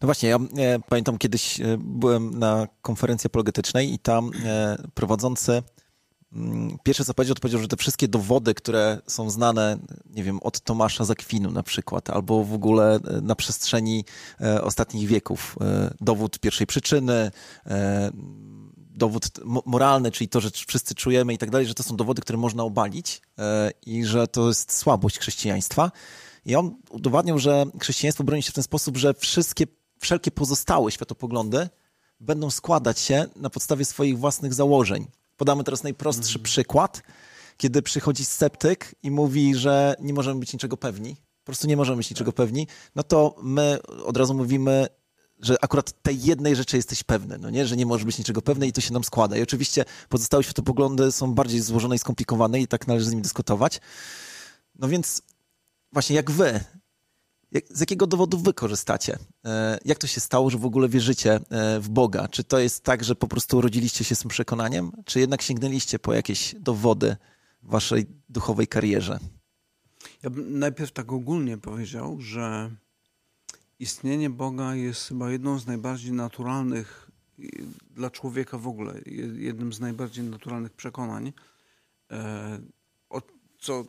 No 0.00 0.06
właśnie, 0.06 0.28
ja 0.28 0.36
e, 0.36 0.78
pamiętam 0.88 1.18
kiedyś 1.18 1.60
e, 1.60 1.76
byłem 1.78 2.38
na 2.38 2.68
konferencji 2.82 3.28
apologetycznej 3.28 3.94
i 3.94 3.98
tam 3.98 4.30
e, 4.44 4.76
prowadzący 4.94 5.62
Mm, 6.32 6.78
pierwsze 6.82 7.04
co 7.04 7.14
powiedział, 7.14 7.34
to 7.34 7.40
powiedział, 7.40 7.60
że 7.60 7.68
te 7.68 7.76
wszystkie 7.76 8.08
dowody, 8.08 8.54
które 8.54 8.98
są 9.06 9.30
znane, 9.30 9.78
nie 10.10 10.24
wiem, 10.24 10.40
od 10.42 10.60
Tomasza 10.60 11.04
Zakwinu 11.04 11.50
na 11.50 11.62
przykład, 11.62 12.10
albo 12.10 12.44
w 12.44 12.54
ogóle 12.54 13.00
na 13.22 13.34
przestrzeni 13.34 14.04
ostatnich 14.62 15.08
wieków, 15.08 15.56
dowód 16.00 16.38
pierwszej 16.38 16.66
przyczyny, 16.66 17.30
dowód 18.90 19.28
moralny, 19.66 20.10
czyli 20.10 20.28
to, 20.28 20.40
że 20.40 20.50
wszyscy 20.66 20.94
czujemy 20.94 21.34
i 21.34 21.38
tak 21.38 21.50
dalej, 21.50 21.66
że 21.66 21.74
to 21.74 21.82
są 21.82 21.96
dowody, 21.96 22.22
które 22.22 22.38
można 22.38 22.62
obalić 22.62 23.22
i 23.86 24.04
że 24.04 24.26
to 24.26 24.48
jest 24.48 24.76
słabość 24.76 25.18
chrześcijaństwa. 25.18 25.92
I 26.46 26.56
on 26.56 26.76
udowadniał, 26.90 27.38
że 27.38 27.64
chrześcijaństwo 27.80 28.24
broni 28.24 28.42
się 28.42 28.50
w 28.50 28.54
ten 28.54 28.64
sposób, 28.64 28.96
że 28.96 29.14
wszystkie, 29.14 29.66
wszelkie 29.98 30.30
pozostałe 30.30 30.90
światopoglądy 30.90 31.68
będą 32.20 32.50
składać 32.50 32.98
się 32.98 33.26
na 33.36 33.50
podstawie 33.50 33.84
swoich 33.84 34.18
własnych 34.18 34.54
założeń. 34.54 35.06
Podamy 35.36 35.64
teraz 35.64 35.82
najprostszy 35.82 36.38
mm. 36.38 36.44
przykład, 36.44 37.02
kiedy 37.56 37.82
przychodzi 37.82 38.24
sceptyk 38.24 38.94
i 39.02 39.10
mówi, 39.10 39.54
że 39.54 39.94
nie 40.00 40.14
możemy 40.14 40.40
być 40.40 40.52
niczego 40.52 40.76
pewni, 40.76 41.16
po 41.16 41.44
prostu 41.44 41.66
nie 41.66 41.76
możemy 41.76 41.96
być 41.96 42.10
niczego 42.10 42.32
pewni, 42.32 42.66
no 42.94 43.02
to 43.02 43.36
my 43.42 43.78
od 44.04 44.16
razu 44.16 44.34
mówimy, 44.34 44.86
że 45.42 45.64
akurat 45.64 46.02
tej 46.02 46.22
jednej 46.22 46.56
rzeczy 46.56 46.76
jesteś 46.76 47.02
pewny, 47.02 47.38
no 47.38 47.50
nie? 47.50 47.66
że 47.66 47.76
nie 47.76 47.86
możesz 47.86 48.04
być 48.04 48.18
niczego 48.18 48.42
pewny 48.42 48.66
i 48.66 48.72
to 48.72 48.80
się 48.80 48.92
nam 48.92 49.04
składa. 49.04 49.36
I 49.36 49.42
oczywiście 49.42 49.84
pozostałe 50.08 50.42
światopoglądy 50.42 51.12
są 51.12 51.34
bardziej 51.34 51.60
złożone 51.60 51.96
i 51.96 51.98
skomplikowane 51.98 52.60
i 52.60 52.68
tak 52.68 52.86
należy 52.86 53.06
z 53.06 53.10
nimi 53.10 53.22
dyskutować. 53.22 53.80
No 54.74 54.88
więc 54.88 55.22
właśnie 55.92 56.16
jak 56.16 56.30
wy, 56.30 56.60
jak, 57.52 57.64
z 57.70 57.80
jakiego 57.80 58.06
dowodu 58.06 58.38
wy 58.38 58.54
korzystacie? 58.54 59.18
E, 59.44 59.78
jak 59.84 59.98
to 59.98 60.06
się 60.06 60.20
stało, 60.20 60.50
że 60.50 60.58
w 60.58 60.64
ogóle 60.64 60.88
wierzycie 60.88 61.40
e, 61.50 61.80
w 61.80 61.88
Boga? 61.88 62.28
Czy 62.28 62.44
to 62.44 62.58
jest 62.58 62.84
tak, 62.84 63.04
że 63.04 63.14
po 63.14 63.28
prostu 63.28 63.58
urodziliście 63.58 64.04
się 64.04 64.14
z 64.14 64.18
tym 64.18 64.28
przekonaniem, 64.28 64.92
czy 65.04 65.20
jednak 65.20 65.42
sięgnęliście 65.42 65.98
po 65.98 66.14
jakieś 66.14 66.54
dowody 66.58 67.16
w 67.62 67.70
waszej 67.70 68.06
duchowej 68.28 68.68
karierze? 68.68 69.18
Ja 70.22 70.30
bym 70.30 70.58
najpierw 70.58 70.92
tak 70.92 71.12
ogólnie 71.12 71.58
powiedział, 71.58 72.20
że 72.20 72.70
istnienie 73.80 74.30
Boga 74.30 74.74
jest 74.74 75.08
chyba 75.08 75.30
jedną 75.30 75.58
z 75.58 75.66
najbardziej 75.66 76.12
naturalnych 76.12 77.10
dla 77.90 78.10
człowieka 78.10 78.58
w 78.58 78.68
ogóle, 78.68 79.00
jednym 79.36 79.72
z 79.72 79.80
najbardziej 79.80 80.24
naturalnych 80.24 80.72
przekonań, 80.72 81.32
e, 82.10 82.60
co 83.60 83.84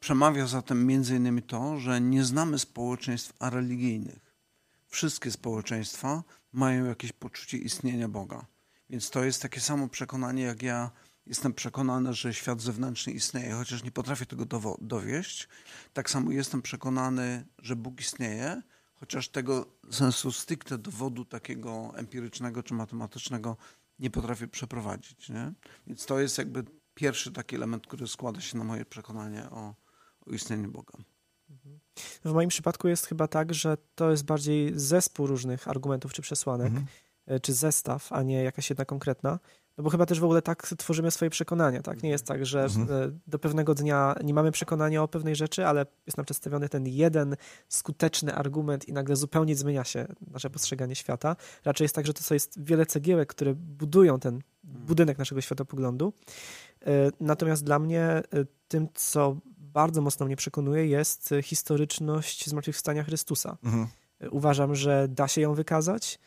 przemawia 0.00 0.46
zatem 0.46 0.86
między 0.86 1.16
innymi 1.16 1.42
to, 1.42 1.78
że 1.78 2.00
nie 2.00 2.24
znamy 2.24 2.58
społeczeństw 2.58 3.32
areligijnych. 3.38 4.34
Wszystkie 4.88 5.30
społeczeństwa 5.30 6.22
mają 6.52 6.84
jakieś 6.84 7.12
poczucie 7.12 7.58
istnienia 7.58 8.08
Boga. 8.08 8.46
Więc 8.90 9.10
to 9.10 9.24
jest 9.24 9.42
takie 9.42 9.60
samo 9.60 9.88
przekonanie, 9.88 10.42
jak 10.42 10.62
ja 10.62 10.90
jestem 11.26 11.54
przekonany, 11.54 12.14
że 12.14 12.34
świat 12.34 12.60
zewnętrzny 12.60 13.12
istnieje, 13.12 13.52
chociaż 13.52 13.84
nie 13.84 13.90
potrafię 13.90 14.26
tego 14.26 14.46
dowieść. 14.80 15.48
Tak 15.92 16.10
samo 16.10 16.30
jestem 16.30 16.62
przekonany, 16.62 17.46
że 17.58 17.76
Bóg 17.76 18.00
istnieje, 18.00 18.62
chociaż 18.94 19.28
tego 19.28 19.66
sensu 19.90 20.32
stricte 20.32 20.78
dowodu 20.78 21.24
takiego 21.24 21.92
empirycznego 21.96 22.62
czy 22.62 22.74
matematycznego 22.74 23.56
nie 23.98 24.10
potrafię 24.10 24.48
przeprowadzić. 24.48 25.28
Nie? 25.28 25.52
Więc 25.86 26.06
to 26.06 26.20
jest 26.20 26.38
jakby 26.38 26.64
pierwszy 26.94 27.32
taki 27.32 27.56
element, 27.56 27.86
który 27.86 28.08
składa 28.08 28.40
się 28.40 28.58
na 28.58 28.64
moje 28.64 28.84
przekonanie 28.84 29.50
o, 29.50 29.74
o 30.26 30.30
istnieniu 30.30 30.70
Boga. 30.70 30.98
W 32.24 32.32
moim 32.32 32.48
przypadku 32.48 32.88
jest 32.88 33.06
chyba 33.06 33.28
tak, 33.28 33.54
że 33.54 33.76
to 33.94 34.10
jest 34.10 34.24
bardziej 34.24 34.72
zespół 34.76 35.26
różnych 35.26 35.68
argumentów 35.68 36.12
czy 36.12 36.22
przesłanek, 36.22 36.66
mhm. 36.66 36.86
E, 37.26 37.40
czy 37.40 37.52
zestaw, 37.52 38.12
a 38.12 38.22
nie 38.22 38.42
jakaś 38.42 38.70
jedna 38.70 38.84
konkretna. 38.84 39.38
No 39.78 39.84
bo 39.84 39.90
chyba 39.90 40.06
też 40.06 40.20
w 40.20 40.24
ogóle 40.24 40.42
tak 40.42 40.68
tworzymy 40.78 41.10
swoje 41.10 41.30
przekonania, 41.30 41.82
tak? 41.82 42.02
Nie 42.02 42.10
jest 42.10 42.26
tak, 42.26 42.46
że 42.46 42.64
mhm. 42.64 42.88
E, 42.90 43.18
do 43.26 43.38
pewnego 43.38 43.74
dnia 43.74 44.14
nie 44.24 44.34
mamy 44.34 44.52
przekonania 44.52 45.02
o 45.02 45.08
pewnej 45.08 45.36
rzeczy, 45.36 45.66
ale 45.66 45.86
jest 46.06 46.16
nam 46.16 46.24
przedstawiony 46.24 46.68
ten 46.68 46.86
jeden 46.86 47.36
skuteczny 47.68 48.34
argument 48.34 48.88
i 48.88 48.92
nagle 48.92 49.16
zupełnie 49.16 49.56
zmienia 49.56 49.84
się 49.84 50.06
nasze 50.30 50.50
postrzeganie 50.50 50.94
świata. 50.94 51.36
Raczej 51.64 51.84
jest 51.84 51.94
tak, 51.94 52.06
że 52.06 52.14
to 52.14 52.34
jest 52.34 52.64
wiele 52.64 52.86
cegiełek, 52.86 53.28
które 53.28 53.54
budują 53.54 54.20
ten 54.20 54.40
mhm. 54.64 54.86
budynek 54.86 55.18
naszego 55.18 55.40
światopoglądu. 55.40 56.12
E, 56.86 57.10
natomiast 57.20 57.64
dla 57.64 57.78
mnie 57.78 58.02
e, 58.02 58.22
tym, 58.68 58.88
co 58.94 59.36
bardzo 59.58 60.00
mocno 60.00 60.26
mnie 60.26 60.36
przekonuje, 60.36 60.86
jest 60.86 61.34
historyczność 61.42 62.48
zmartwychwstania 62.48 63.04
Chrystusa. 63.04 63.56
Mhm. 63.64 63.86
Uważam, 64.30 64.74
że 64.74 65.08
da 65.08 65.28
się 65.28 65.40
ją 65.40 65.54
wykazać. 65.54 66.18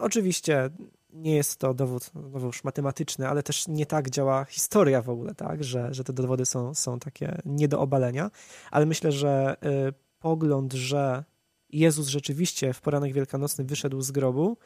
Oczywiście 0.00 0.70
nie 1.12 1.36
jest 1.36 1.56
to 1.56 1.74
dowód 1.74 2.10
no 2.14 2.46
już 2.46 2.64
matematyczny, 2.64 3.28
ale 3.28 3.42
też 3.42 3.68
nie 3.68 3.86
tak 3.86 4.10
działa 4.10 4.44
historia 4.44 5.02
w 5.02 5.10
ogóle, 5.10 5.34
tak, 5.34 5.64
że, 5.64 5.94
że 5.94 6.04
te 6.04 6.12
dowody 6.12 6.46
są, 6.46 6.74
są 6.74 6.98
takie 6.98 7.42
nie 7.44 7.68
do 7.68 7.80
obalenia, 7.80 8.30
ale 8.70 8.86
myślę, 8.86 9.12
że 9.12 9.56
y, 9.88 9.92
pogląd, 10.18 10.72
że 10.72 11.24
Jezus 11.68 12.08
rzeczywiście 12.08 12.72
w 12.72 12.80
poranek 12.80 13.12
wielkanocny 13.12 13.64
wyszedł 13.64 14.00
z 14.00 14.10
grobu, 14.10 14.56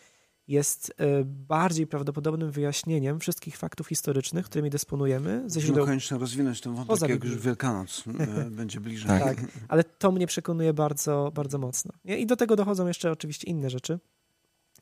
jest 0.48 0.90
y, 0.90 1.24
bardziej 1.24 1.86
prawdopodobnym 1.86 2.50
wyjaśnieniem 2.50 3.20
wszystkich 3.20 3.56
faktów 3.56 3.88
historycznych, 3.88 4.46
którymi 4.46 4.70
dysponujemy 4.70 5.42
ze 5.46 5.60
źródeł... 5.60 5.86
koniecznie 5.86 6.18
rozwinąć 6.18 6.60
ten 6.60 6.74
wątek, 6.74 7.10
jak 7.10 7.24
już 7.24 7.38
Wielkanoc 7.38 8.04
y, 8.46 8.50
będzie 8.50 8.80
bliżej. 8.80 9.08
Tak. 9.08 9.24
tak, 9.24 9.46
ale 9.68 9.84
to 9.84 10.12
mnie 10.12 10.26
przekonuje 10.26 10.74
bardzo, 10.74 11.32
bardzo 11.34 11.58
mocno. 11.58 11.92
I 12.04 12.26
do 12.26 12.36
tego 12.36 12.56
dochodzą 12.56 12.86
jeszcze 12.86 13.12
oczywiście 13.12 13.46
inne 13.46 13.70
rzeczy, 13.70 13.98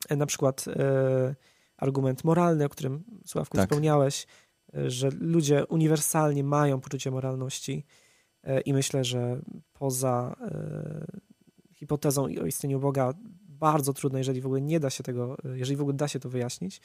na 0.09 0.25
przykład 0.25 0.65
argument 1.83 2.23
moralny, 2.23 2.65
o 2.65 2.69
którym 2.69 3.03
Sławku 3.25 3.57
tak. 3.57 3.69
wspomniałeś, 3.69 4.27
e, 4.75 4.89
że 4.89 5.09
ludzie 5.19 5.65
uniwersalnie 5.65 6.43
mają 6.43 6.81
poczucie 6.81 7.11
moralności 7.11 7.85
e, 8.43 8.61
i 8.61 8.73
myślę, 8.73 9.03
że 9.03 9.41
poza 9.73 10.35
e, 10.41 11.05
hipotezą 11.73 12.23
o 12.23 12.45
istnieniu 12.45 12.79
Boga 12.79 13.13
bardzo 13.49 13.93
trudno, 13.93 14.17
jeżeli 14.17 14.41
w 14.41 14.45
ogóle 14.45 14.61
nie 14.61 14.79
da 14.79 14.89
się 14.89 15.03
tego, 15.03 15.37
jeżeli 15.55 15.75
w 15.75 15.81
ogóle 15.81 15.97
da 15.97 16.07
się 16.07 16.19
to 16.19 16.29
wyjaśnić, 16.29 16.81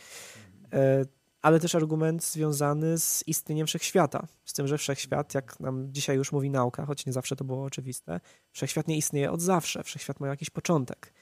ale 1.43 1.61
też 1.61 1.75
argument 1.75 2.25
związany 2.25 2.99
z 2.99 3.25
istnieniem 3.27 3.67
wszechświata, 3.67 4.27
z 4.45 4.53
tym, 4.53 4.67
że 4.67 4.79
wszechświat, 4.79 5.35
jak 5.35 5.61
nam 5.61 5.93
dzisiaj 5.93 6.17
już 6.17 6.33
mówi 6.33 6.51
nauka, 6.51 6.87
choć 6.87 7.07
nie 7.07 7.13
zawsze 7.13 7.37
to 7.37 7.45
było 7.45 7.65
oczywiste, 7.65 8.21
wszechświat 8.51 8.89
nie 8.89 8.97
istnieje 8.97 9.33
od 9.33 9.41
zawsze, 9.41 9.83
wszechświat 9.83 10.21
ma 10.21 10.29
jakiś 10.29 10.51
początek. 10.51 11.13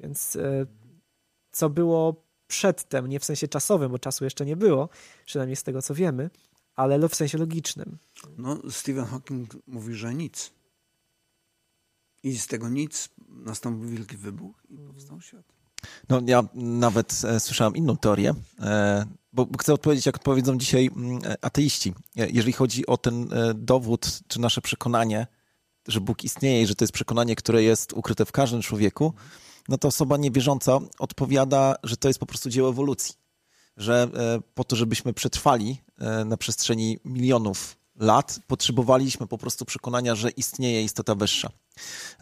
Więc 0.00 0.38
co 1.50 1.70
było 1.70 2.27
przedtem, 2.48 3.06
nie 3.06 3.20
w 3.20 3.24
sensie 3.24 3.48
czasowym, 3.48 3.90
bo 3.90 3.98
czasu 3.98 4.24
jeszcze 4.24 4.46
nie 4.46 4.56
było, 4.56 4.88
przynajmniej 5.24 5.56
z 5.56 5.62
tego 5.62 5.82
co 5.82 5.94
wiemy, 5.94 6.30
ale 6.76 7.08
w 7.08 7.14
sensie 7.14 7.38
logicznym. 7.38 7.98
No, 8.38 8.58
Stephen 8.70 9.04
Hawking 9.04 9.56
mówi, 9.66 9.94
że 9.94 10.14
nic. 10.14 10.50
I 12.22 12.38
z 12.38 12.46
tego 12.46 12.68
nic 12.68 13.08
nastąpił 13.28 13.88
wielki 13.88 14.16
wybuch 14.16 14.56
i 14.70 14.78
powstał 14.78 15.20
świat. 15.20 15.44
No, 16.08 16.20
ja 16.26 16.44
nawet 16.54 17.22
e, 17.24 17.40
słyszałem 17.40 17.76
inną 17.76 17.96
teorię, 17.96 18.34
e, 18.60 19.06
bo, 19.32 19.46
bo, 19.46 19.58
chcę 19.58 19.74
odpowiedzieć, 19.74 20.06
jak 20.06 20.16
odpowiedzą 20.16 20.58
dzisiaj 20.58 20.90
mm, 20.96 21.20
e, 21.24 21.44
ateiści. 21.44 21.94
Jeżeli 22.16 22.52
chodzi 22.52 22.86
o 22.86 22.96
ten 22.96 23.32
e, 23.32 23.54
dowód, 23.54 24.20
czy 24.28 24.40
nasze 24.40 24.60
przekonanie, 24.60 25.26
że 25.88 26.00
Bóg 26.00 26.24
istnieje 26.24 26.62
i 26.62 26.66
że 26.66 26.74
to 26.74 26.84
jest 26.84 26.92
przekonanie, 26.92 27.36
które 27.36 27.62
jest 27.62 27.92
ukryte 27.92 28.24
w 28.24 28.32
każdym 28.32 28.62
człowieku, 28.62 29.14
no 29.68 29.78
to 29.78 29.88
osoba 29.88 30.16
niewierząca 30.16 30.78
odpowiada, 30.98 31.74
że 31.82 31.96
to 31.96 32.08
jest 32.08 32.20
po 32.20 32.26
prostu 32.26 32.50
dzieło 32.50 32.68
ewolucji. 32.68 33.14
Że 33.76 34.08
e, 34.14 34.40
po 34.54 34.64
to, 34.64 34.76
żebyśmy 34.76 35.12
przetrwali 35.12 35.82
e, 35.98 36.24
na 36.24 36.36
przestrzeni 36.36 36.98
milionów 37.04 37.76
lat, 37.96 38.40
potrzebowaliśmy 38.46 39.26
po 39.26 39.38
prostu 39.38 39.64
przekonania, 39.64 40.14
że 40.14 40.30
istnieje 40.30 40.84
istota 40.84 41.14
wyższa. 41.14 41.50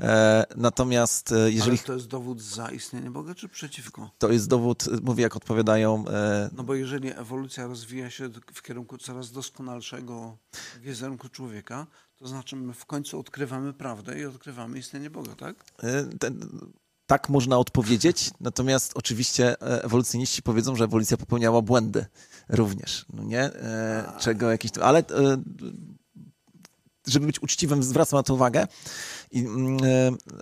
E, 0.01 0.45
natomiast 0.57 1.35
jeżeli... 1.47 1.79
Ale 1.79 1.87
to 1.87 1.93
jest 1.93 2.07
dowód 2.07 2.43
za 2.43 2.71
istnienie 2.71 3.11
Boga, 3.11 3.35
czy 3.35 3.49
przeciwko? 3.49 4.11
To 4.19 4.33
jest 4.33 4.49
dowód, 4.49 4.85
mówię, 5.03 5.23
jak 5.23 5.37
odpowiadają... 5.37 6.05
No 6.53 6.65
bo 6.65 6.75
jeżeli 6.75 7.09
ewolucja 7.09 7.67
rozwija 7.67 8.11
się 8.11 8.29
w 8.55 8.63
kierunku 8.63 8.99
coraz 8.99 9.33
doskonalszego 9.33 10.37
wizerunku 10.81 11.29
człowieka, 11.29 11.87
to 12.17 12.29
znaczy 12.29 12.57
my 12.57 12.75
w 12.75 12.87
końcu 12.87 13.21
odkrywamy 13.21 13.73
prawdę 13.73 14.21
i 14.21 14.25
odkrywamy 14.25 14.79
istnienie 14.79 15.11
Boga, 15.11 15.35
tak? 15.35 15.65
Ten 16.19 16.49
tak 17.07 17.29
można 17.29 17.59
odpowiedzieć, 17.59 18.31
natomiast 18.41 18.93
oczywiście 18.95 19.63
e, 19.63 19.85
ewolucjoniści 19.85 20.43
powiedzą, 20.43 20.77
że 20.77 20.85
ewolucja 20.85 21.17
popełniała 21.17 21.63
błędy 21.63 22.07
również, 22.49 23.07
no 23.13 23.25
nie? 23.25 23.43
E, 23.43 24.13
czego 24.21 24.51
jakieś... 24.51 24.71
Ale 24.83 24.99
e, 24.99 25.05
żeby 27.07 27.27
być 27.27 27.43
uczciwym, 27.43 27.83
zwracam 27.83 28.19
na 28.19 28.23
to 28.23 28.35
uwagę. 28.35 28.67
I, 29.31 29.39
mm, 29.39 29.79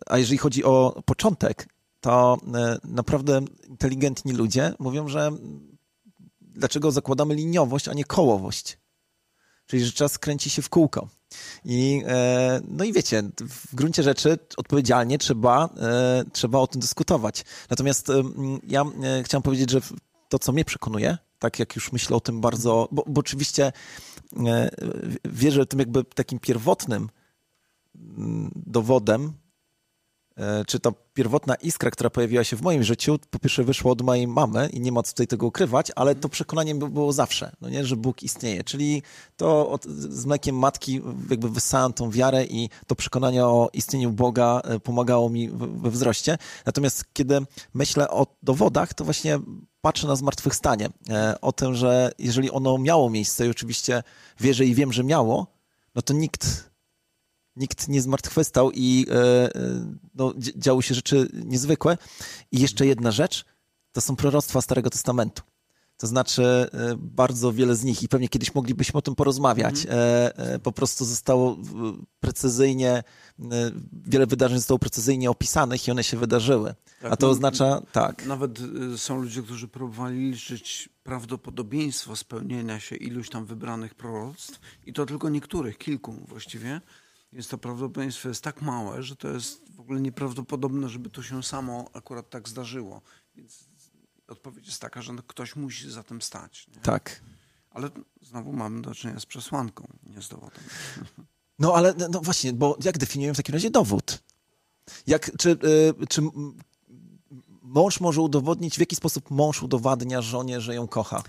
a 0.06 0.18
jeżeli 0.18 0.38
chodzi 0.38 0.64
o 0.64 1.02
początek, 1.04 1.68
to 2.00 2.38
naprawdę 2.85 3.40
inteligentni 3.68 4.33
ludzie 4.33 4.75
mówią, 4.78 5.09
że 5.09 5.30
dlaczego 6.40 6.92
zakładamy 6.92 7.35
liniowość, 7.35 7.88
a 7.88 7.92
nie 7.92 8.04
kołowość? 8.04 8.78
Czyli, 9.66 9.85
że 9.85 9.92
czas 9.92 10.18
kręci 10.18 10.50
się 10.50 10.62
w 10.62 10.68
kółko. 10.68 11.09
I, 11.64 12.03
e, 12.07 12.61
no 12.69 12.85
i 12.85 12.93
wiecie, 12.93 13.23
w 13.49 13.75
gruncie 13.75 14.03
rzeczy 14.03 14.38
odpowiedzialnie 14.57 15.19
trzeba, 15.19 15.69
e, 15.81 16.25
trzeba 16.33 16.59
o 16.59 16.67
tym 16.67 16.81
dyskutować. 16.81 17.45
Natomiast 17.71 18.12
ja 18.69 18.83
e, 18.83 19.23
chciałem 19.23 19.43
powiedzieć, 19.43 19.71
że 19.71 19.81
to, 20.29 20.38
co 20.38 20.53
mnie 20.53 20.64
przekonuje, 20.64 21.19
tak 21.38 21.59
jak 21.59 21.75
już 21.75 21.93
myślę 21.93 22.17
o 22.17 22.21
tym 22.21 22.41
bardzo, 22.41 22.88
bo, 22.93 23.05
bo 23.07 23.21
oczywiście 23.21 23.73
wierzę 25.25 25.67
tym 25.67 25.79
jakby 25.79 26.05
takim 26.05 26.38
pierwotnym 26.38 27.09
dowodem 28.57 29.33
E, 29.35 29.44
czy 30.67 30.81
ta 30.81 30.91
pierwotna 31.14 31.55
iskra, 31.55 31.91
która 31.91 32.11
pojawiła 32.11 32.45
się 32.45 32.57
w 32.57 32.62
moim 32.62 32.83
życiu, 32.83 33.19
po 33.31 33.38
pierwsze 33.38 33.64
wyszła 33.64 33.93
od 33.93 34.03
mojej 34.03 34.29
mamy 34.29 34.69
i 34.73 34.81
nie 34.81 34.93
ma 34.93 35.03
co 35.03 35.12
tutaj 35.12 35.26
tego 35.26 35.47
ukrywać, 35.47 35.93
ale 35.97 36.14
to 36.14 36.29
przekonanie 36.29 36.75
było 36.75 37.12
zawsze, 37.12 37.57
no 37.61 37.69
nie, 37.69 37.85
że 37.85 37.97
Bóg 37.97 38.23
istnieje. 38.23 38.64
Czyli 38.64 39.03
to 39.37 39.71
od, 39.71 39.85
z 39.85 40.26
mlekiem 40.26 40.59
matki 40.59 41.00
jakby 41.31 41.50
wyssałem 41.50 41.93
tą 41.93 42.11
wiarę 42.11 42.45
i 42.45 42.69
to 42.87 42.95
przekonanie 42.95 43.45
o 43.45 43.71
istnieniu 43.73 44.11
Boga 44.11 44.61
e, 44.64 44.81
pomagało 44.81 45.31
mi 45.31 45.50
we 45.50 45.91
wzroście. 45.91 46.38
Natomiast 46.67 47.05
kiedy 47.12 47.41
myślę 47.75 48.11
o 48.11 48.26
dowodach, 48.43 48.95
to 48.95 49.05
właśnie 49.05 49.41
patrzę 49.81 50.07
na 50.07 50.17
zmartwychwstanie. 50.17 50.88
E, 51.11 51.41
o 51.41 51.53
tym, 51.53 51.75
że 51.75 52.12
jeżeli 52.19 52.50
ono 52.50 52.79
miało 52.79 53.11
miejsce 53.11 53.47
i 53.47 53.50
oczywiście 53.50 54.03
wierzę 54.41 54.64
i 54.64 54.75
wiem, 54.75 54.93
że 54.93 55.05
miało, 55.05 55.47
no 55.95 56.03
to 56.03 56.14
nikt 56.14 56.74
nikt 57.57 57.89
nie 57.89 58.03
zmartwychwstał 58.03 58.71
i 58.75 59.07
e, 59.11 59.15
e, 59.15 59.51
no, 60.15 60.35
działy 60.57 60.83
się 60.83 60.95
rzeczy 60.95 61.29
niezwykłe. 61.33 61.99
I 62.53 62.61
jeszcze 62.61 62.87
jedna 62.87 63.11
rzecz, 63.11 63.45
to 63.93 64.01
są 64.01 64.17
proroctwa 64.17 64.63
Starego 64.63 64.91
Testamentu. 64.91 65.43
To 65.97 66.07
znaczy 66.07 66.43
e, 66.45 66.69
bardzo 66.99 67.53
wiele 67.53 67.77
z 67.77 67.85
nich 67.85 68.03
i 68.03 68.09
pewnie 68.09 68.29
kiedyś 68.29 68.55
moglibyśmy 68.55 68.99
o 68.99 69.03
tym 69.03 69.15
porozmawiać. 69.15 69.87
Mhm. 69.87 70.61
Po 70.61 70.73
prostu 70.73 71.05
zostało 71.05 71.57
precyzyjnie, 72.21 73.03
wiele 73.93 74.27
wydarzeń 74.27 74.59
zostało 74.59 74.79
precyzyjnie 74.79 75.31
opisanych 75.31 75.89
i 75.89 75.91
one 75.91 76.05
się 76.05 76.17
wydarzyły. 76.17 76.75
Tak, 77.03 77.13
A 77.13 77.17
to 77.17 77.27
no, 77.27 77.33
oznacza, 77.33 77.83
tak. 77.93 78.27
Nawet 78.27 78.59
są 78.97 79.23
ludzie, 79.23 79.43
którzy 79.43 79.69
próbowali 79.69 80.31
liczyć 80.31 80.89
prawdopodobieństwo 81.03 82.17
spełnienia 82.17 82.81
się 82.81 82.97
iluś 82.97 83.31
tam 83.31 83.47
wybranych 83.47 83.95
proroctw 83.95 84.61
i 84.87 84.93
to 84.93 85.07
tylko 85.07 85.29
niektórych, 85.29 85.79
kilku 85.79 86.13
właściwie 86.13 86.81
jest 87.35 87.50
to 87.50 87.59
prawdopodobieństwo 87.59 88.29
jest 88.29 88.43
tak 88.43 88.62
małe, 88.62 89.03
że 89.03 89.17
to 89.17 89.29
jest 89.29 89.75
w 89.76 89.81
ogóle 89.81 90.00
nieprawdopodobne, 90.00 90.88
żeby 90.88 91.11
to 91.11 91.23
się 91.23 91.43
samo 91.43 91.91
akurat 91.93 92.31
tak 92.31 92.49
zdarzyło. 92.49 93.03
Więc 93.37 93.64
odpowiedź 94.29 94.67
jest 94.67 94.81
taka, 94.81 95.03
że 95.03 95.12
ktoś 95.26 95.57
musi 95.57 95.91
za 95.91 96.03
tym 96.03 96.23
stać. 96.23 96.69
Nie? 96.69 96.81
Tak. 96.81 97.21
Ale 97.71 97.91
znowu 98.23 98.53
mamy 98.53 98.83
do 98.83 98.95
czynienia 98.95 99.21
z 99.21 99.26
przesłanką, 99.26 99.88
nie 100.07 100.23
z 100.23 100.29
dowodem. 100.29 100.64
No 101.59 101.75
ale 101.75 101.95
no 102.11 102.21
właśnie, 102.21 102.53
bo 102.53 102.79
jak 102.85 102.99
definiujemy 102.99 103.35
w 103.35 103.37
takim 103.37 103.55
razie 103.55 103.71
dowód? 103.71 104.23
Jak, 105.07 105.31
czy, 105.38 105.49
yy, 105.49 106.07
czy 106.07 106.23
mąż 107.62 108.00
może 108.00 108.21
udowodnić, 108.21 108.76
w 108.76 108.81
jaki 108.81 108.97
sposób 108.97 109.31
mąż 109.31 109.62
udowadnia 109.62 110.23
żonie, 110.23 110.61
że 110.61 110.75
ją 110.75 110.88
kocha? 110.88 111.23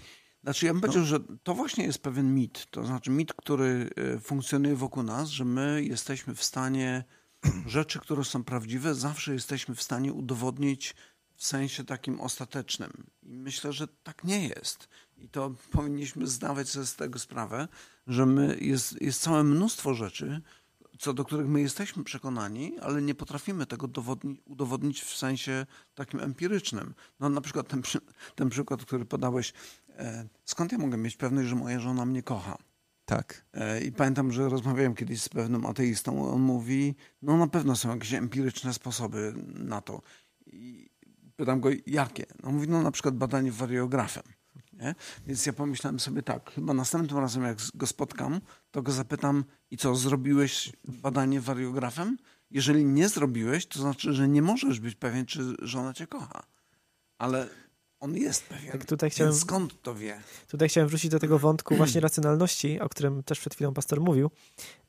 Znaczy 0.45 0.65
ja 0.65 0.73
bym 0.73 0.81
powiedział, 0.81 1.01
no. 1.01 1.07
że 1.07 1.19
to 1.43 1.53
właśnie 1.53 1.85
jest 1.85 1.99
pewien 1.99 2.35
mit. 2.35 2.65
To 2.71 2.85
znaczy 2.85 3.11
mit, 3.11 3.33
który 3.33 3.89
e, 3.95 4.19
funkcjonuje 4.19 4.75
wokół 4.75 5.03
nas, 5.03 5.29
że 5.29 5.45
my 5.45 5.83
jesteśmy 5.83 6.35
w 6.35 6.43
stanie 6.43 7.03
rzeczy, 7.65 7.99
które 7.99 8.23
są 8.23 8.43
prawdziwe, 8.43 8.95
zawsze 8.95 9.33
jesteśmy 9.33 9.75
w 9.75 9.83
stanie 9.83 10.13
udowodnić 10.13 10.95
w 11.35 11.45
sensie 11.45 11.83
takim 11.83 12.21
ostatecznym. 12.21 12.91
I 13.23 13.37
myślę, 13.37 13.73
że 13.73 13.87
tak 13.87 14.23
nie 14.23 14.47
jest. 14.47 14.89
I 15.17 15.29
to 15.29 15.55
powinniśmy 15.71 16.27
zdawać 16.27 16.69
sobie 16.69 16.85
z 16.85 16.95
tego 16.95 17.19
sprawę, 17.19 17.67
że 18.07 18.25
my 18.25 18.57
jest, 18.61 19.01
jest 19.01 19.21
całe 19.21 19.43
mnóstwo 19.43 19.93
rzeczy, 19.93 20.41
co 20.99 21.13
do 21.13 21.25
których 21.25 21.47
my 21.47 21.61
jesteśmy 21.61 22.03
przekonani, 22.03 22.79
ale 22.79 23.01
nie 23.01 23.15
potrafimy 23.15 23.65
tego 23.65 23.87
dowodni, 23.87 24.41
udowodnić 24.45 25.01
w 25.01 25.17
sensie 25.17 25.65
takim 25.95 26.19
empirycznym. 26.19 26.93
No 27.19 27.29
na 27.29 27.41
przykład 27.41 27.67
ten, 27.67 27.81
ten 28.35 28.49
przykład, 28.49 28.85
który 28.85 29.05
podałeś, 29.05 29.53
skąd 30.45 30.71
ja 30.71 30.77
mogę 30.77 30.97
mieć 30.97 31.17
pewność, 31.17 31.49
że 31.49 31.55
moja 31.55 31.79
żona 31.79 32.05
mnie 32.05 32.23
kocha? 32.23 32.57
Tak. 33.05 33.45
E, 33.53 33.81
I 33.81 33.91
pamiętam, 33.91 34.31
że 34.31 34.49
rozmawiałem 34.49 34.95
kiedyś 34.95 35.21
z 35.21 35.29
pewnym 35.29 35.65
ateistą. 35.65 36.33
On 36.33 36.41
mówi, 36.41 36.95
no 37.21 37.37
na 37.37 37.47
pewno 37.47 37.75
są 37.75 37.89
jakieś 37.89 38.13
empiryczne 38.13 38.73
sposoby 38.73 39.33
na 39.53 39.81
to. 39.81 40.01
I 40.45 40.89
pytam 41.35 41.61
go, 41.61 41.69
jakie? 41.87 42.25
No 42.43 42.51
mówi, 42.51 42.67
no 42.67 42.81
na 42.81 42.91
przykład 42.91 43.15
badanie 43.15 43.51
wariografem. 43.51 44.23
Nie? 44.73 44.95
Więc 45.27 45.45
ja 45.45 45.53
pomyślałem 45.53 45.99
sobie 45.99 46.23
tak, 46.23 46.51
chyba 46.51 46.73
następnym 46.73 47.19
razem 47.19 47.43
jak 47.43 47.57
go 47.73 47.87
spotkam, 47.87 48.41
to 48.71 48.81
go 48.81 48.91
zapytam, 48.91 49.43
i 49.71 49.77
co, 49.77 49.95
zrobiłeś 49.95 50.71
badanie 50.87 51.41
wariografem? 51.41 52.17
Jeżeli 52.51 52.85
nie 52.85 53.09
zrobiłeś, 53.09 53.65
to 53.65 53.79
znaczy, 53.79 54.13
że 54.13 54.27
nie 54.27 54.41
możesz 54.41 54.79
być 54.79 54.95
pewien, 54.95 55.25
czy 55.25 55.55
żona 55.61 55.93
cię 55.93 56.07
kocha. 56.07 56.43
Ale 57.17 57.49
on 58.05 58.15
jest 58.15 58.43
pewien. 58.43 58.71
Tak, 58.71 58.85
tutaj 58.85 59.09
chciałem, 59.09 59.33
Więc 59.33 59.41
skąd 59.41 59.81
to 59.81 59.95
wie? 59.95 60.21
Tutaj 60.47 60.69
chciałem 60.69 60.89
wrócić 60.89 61.11
do 61.11 61.19
tego 61.19 61.39
wątku 61.39 61.75
właśnie 61.81 62.01
racjonalności, 62.01 62.79
o 62.79 62.89
którym 62.89 63.23
też 63.23 63.39
przed 63.39 63.55
chwilą 63.55 63.73
pastor 63.73 64.01
mówił, 64.01 64.31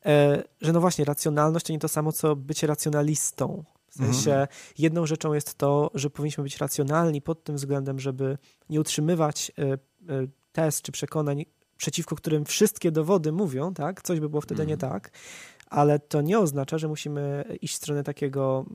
e, 0.05 0.43
że 0.61 0.73
no 0.73 0.81
właśnie, 0.81 1.05
racjonalność 1.05 1.65
to 1.65 1.73
nie 1.73 1.79
to 1.79 1.87
samo, 1.87 2.11
co 2.11 2.35
bycie 2.35 2.67
racjonalistą. 2.67 3.63
W 3.89 3.95
sensie 3.97 4.31
mhm. 4.31 4.47
jedną 4.77 5.05
rzeczą 5.05 5.33
jest 5.33 5.55
to, 5.55 5.91
że 5.93 6.09
powinniśmy 6.09 6.43
być 6.43 6.57
racjonalni 6.57 7.21
pod 7.21 7.43
tym 7.43 7.55
względem, 7.55 7.99
żeby 7.99 8.37
nie 8.69 8.81
utrzymywać 8.81 9.51
e, 9.57 9.63
e, 9.63 9.77
tez 10.51 10.81
czy 10.81 10.91
przekonań, 10.91 11.45
przeciwko 11.77 12.15
którym 12.15 12.45
wszystkie 12.45 12.91
dowody 12.91 13.31
mówią, 13.31 13.73
tak? 13.73 14.01
Coś 14.01 14.19
by 14.19 14.29
było 14.29 14.41
wtedy 14.41 14.65
nie 14.65 14.73
mhm. 14.73 14.91
tak, 14.91 15.11
ale 15.69 15.99
to 15.99 16.21
nie 16.21 16.39
oznacza, 16.39 16.77
że 16.77 16.87
musimy 16.87 17.43
iść 17.61 17.73
w 17.73 17.77
stronę 17.77 18.03
takiego 18.03 18.65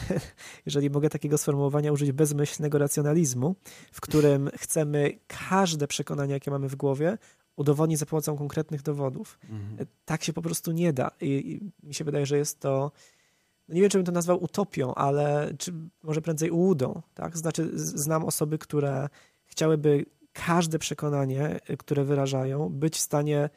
jeżeli 0.66 0.90
mogę 0.90 1.10
takiego 1.10 1.38
sformułowania 1.38 1.92
użyć, 1.92 2.12
bezmyślnego 2.12 2.78
racjonalizmu, 2.78 3.54
w 3.92 4.00
którym 4.00 4.50
chcemy 4.56 5.18
każde 5.26 5.86
przekonanie, 5.86 6.32
jakie 6.32 6.50
mamy 6.50 6.68
w 6.68 6.76
głowie, 6.76 7.18
udowodnić 7.56 7.98
za 7.98 8.06
pomocą 8.06 8.36
konkretnych 8.36 8.82
dowodów. 8.82 9.38
Mhm. 9.50 9.86
Tak 10.04 10.24
się 10.24 10.32
po 10.32 10.42
prostu 10.42 10.72
nie 10.72 10.92
da. 10.92 11.10
I, 11.20 11.60
I, 11.82 11.86
mi 11.86 11.94
się 11.94 12.04
wydaje, 12.04 12.26
że 12.26 12.38
jest 12.38 12.60
to. 12.60 12.92
No 13.68 13.74
nie 13.74 13.80
wiem, 13.80 13.90
czy 13.90 13.98
bym 13.98 14.04
to 14.04 14.12
nazwał 14.12 14.44
utopią, 14.44 14.94
ale 14.94 15.52
czy 15.58 15.72
może 16.02 16.22
prędzej 16.22 16.50
ułudą. 16.50 17.02
Tak? 17.14 17.36
Znaczy, 17.36 17.70
znam 17.74 18.24
osoby, 18.24 18.58
które 18.58 19.08
chciałyby 19.44 20.06
każde 20.32 20.78
przekonanie, 20.78 21.60
które 21.78 22.04
wyrażają, 22.04 22.68
być 22.68 22.96
w 22.96 23.00
stanie 23.00 23.50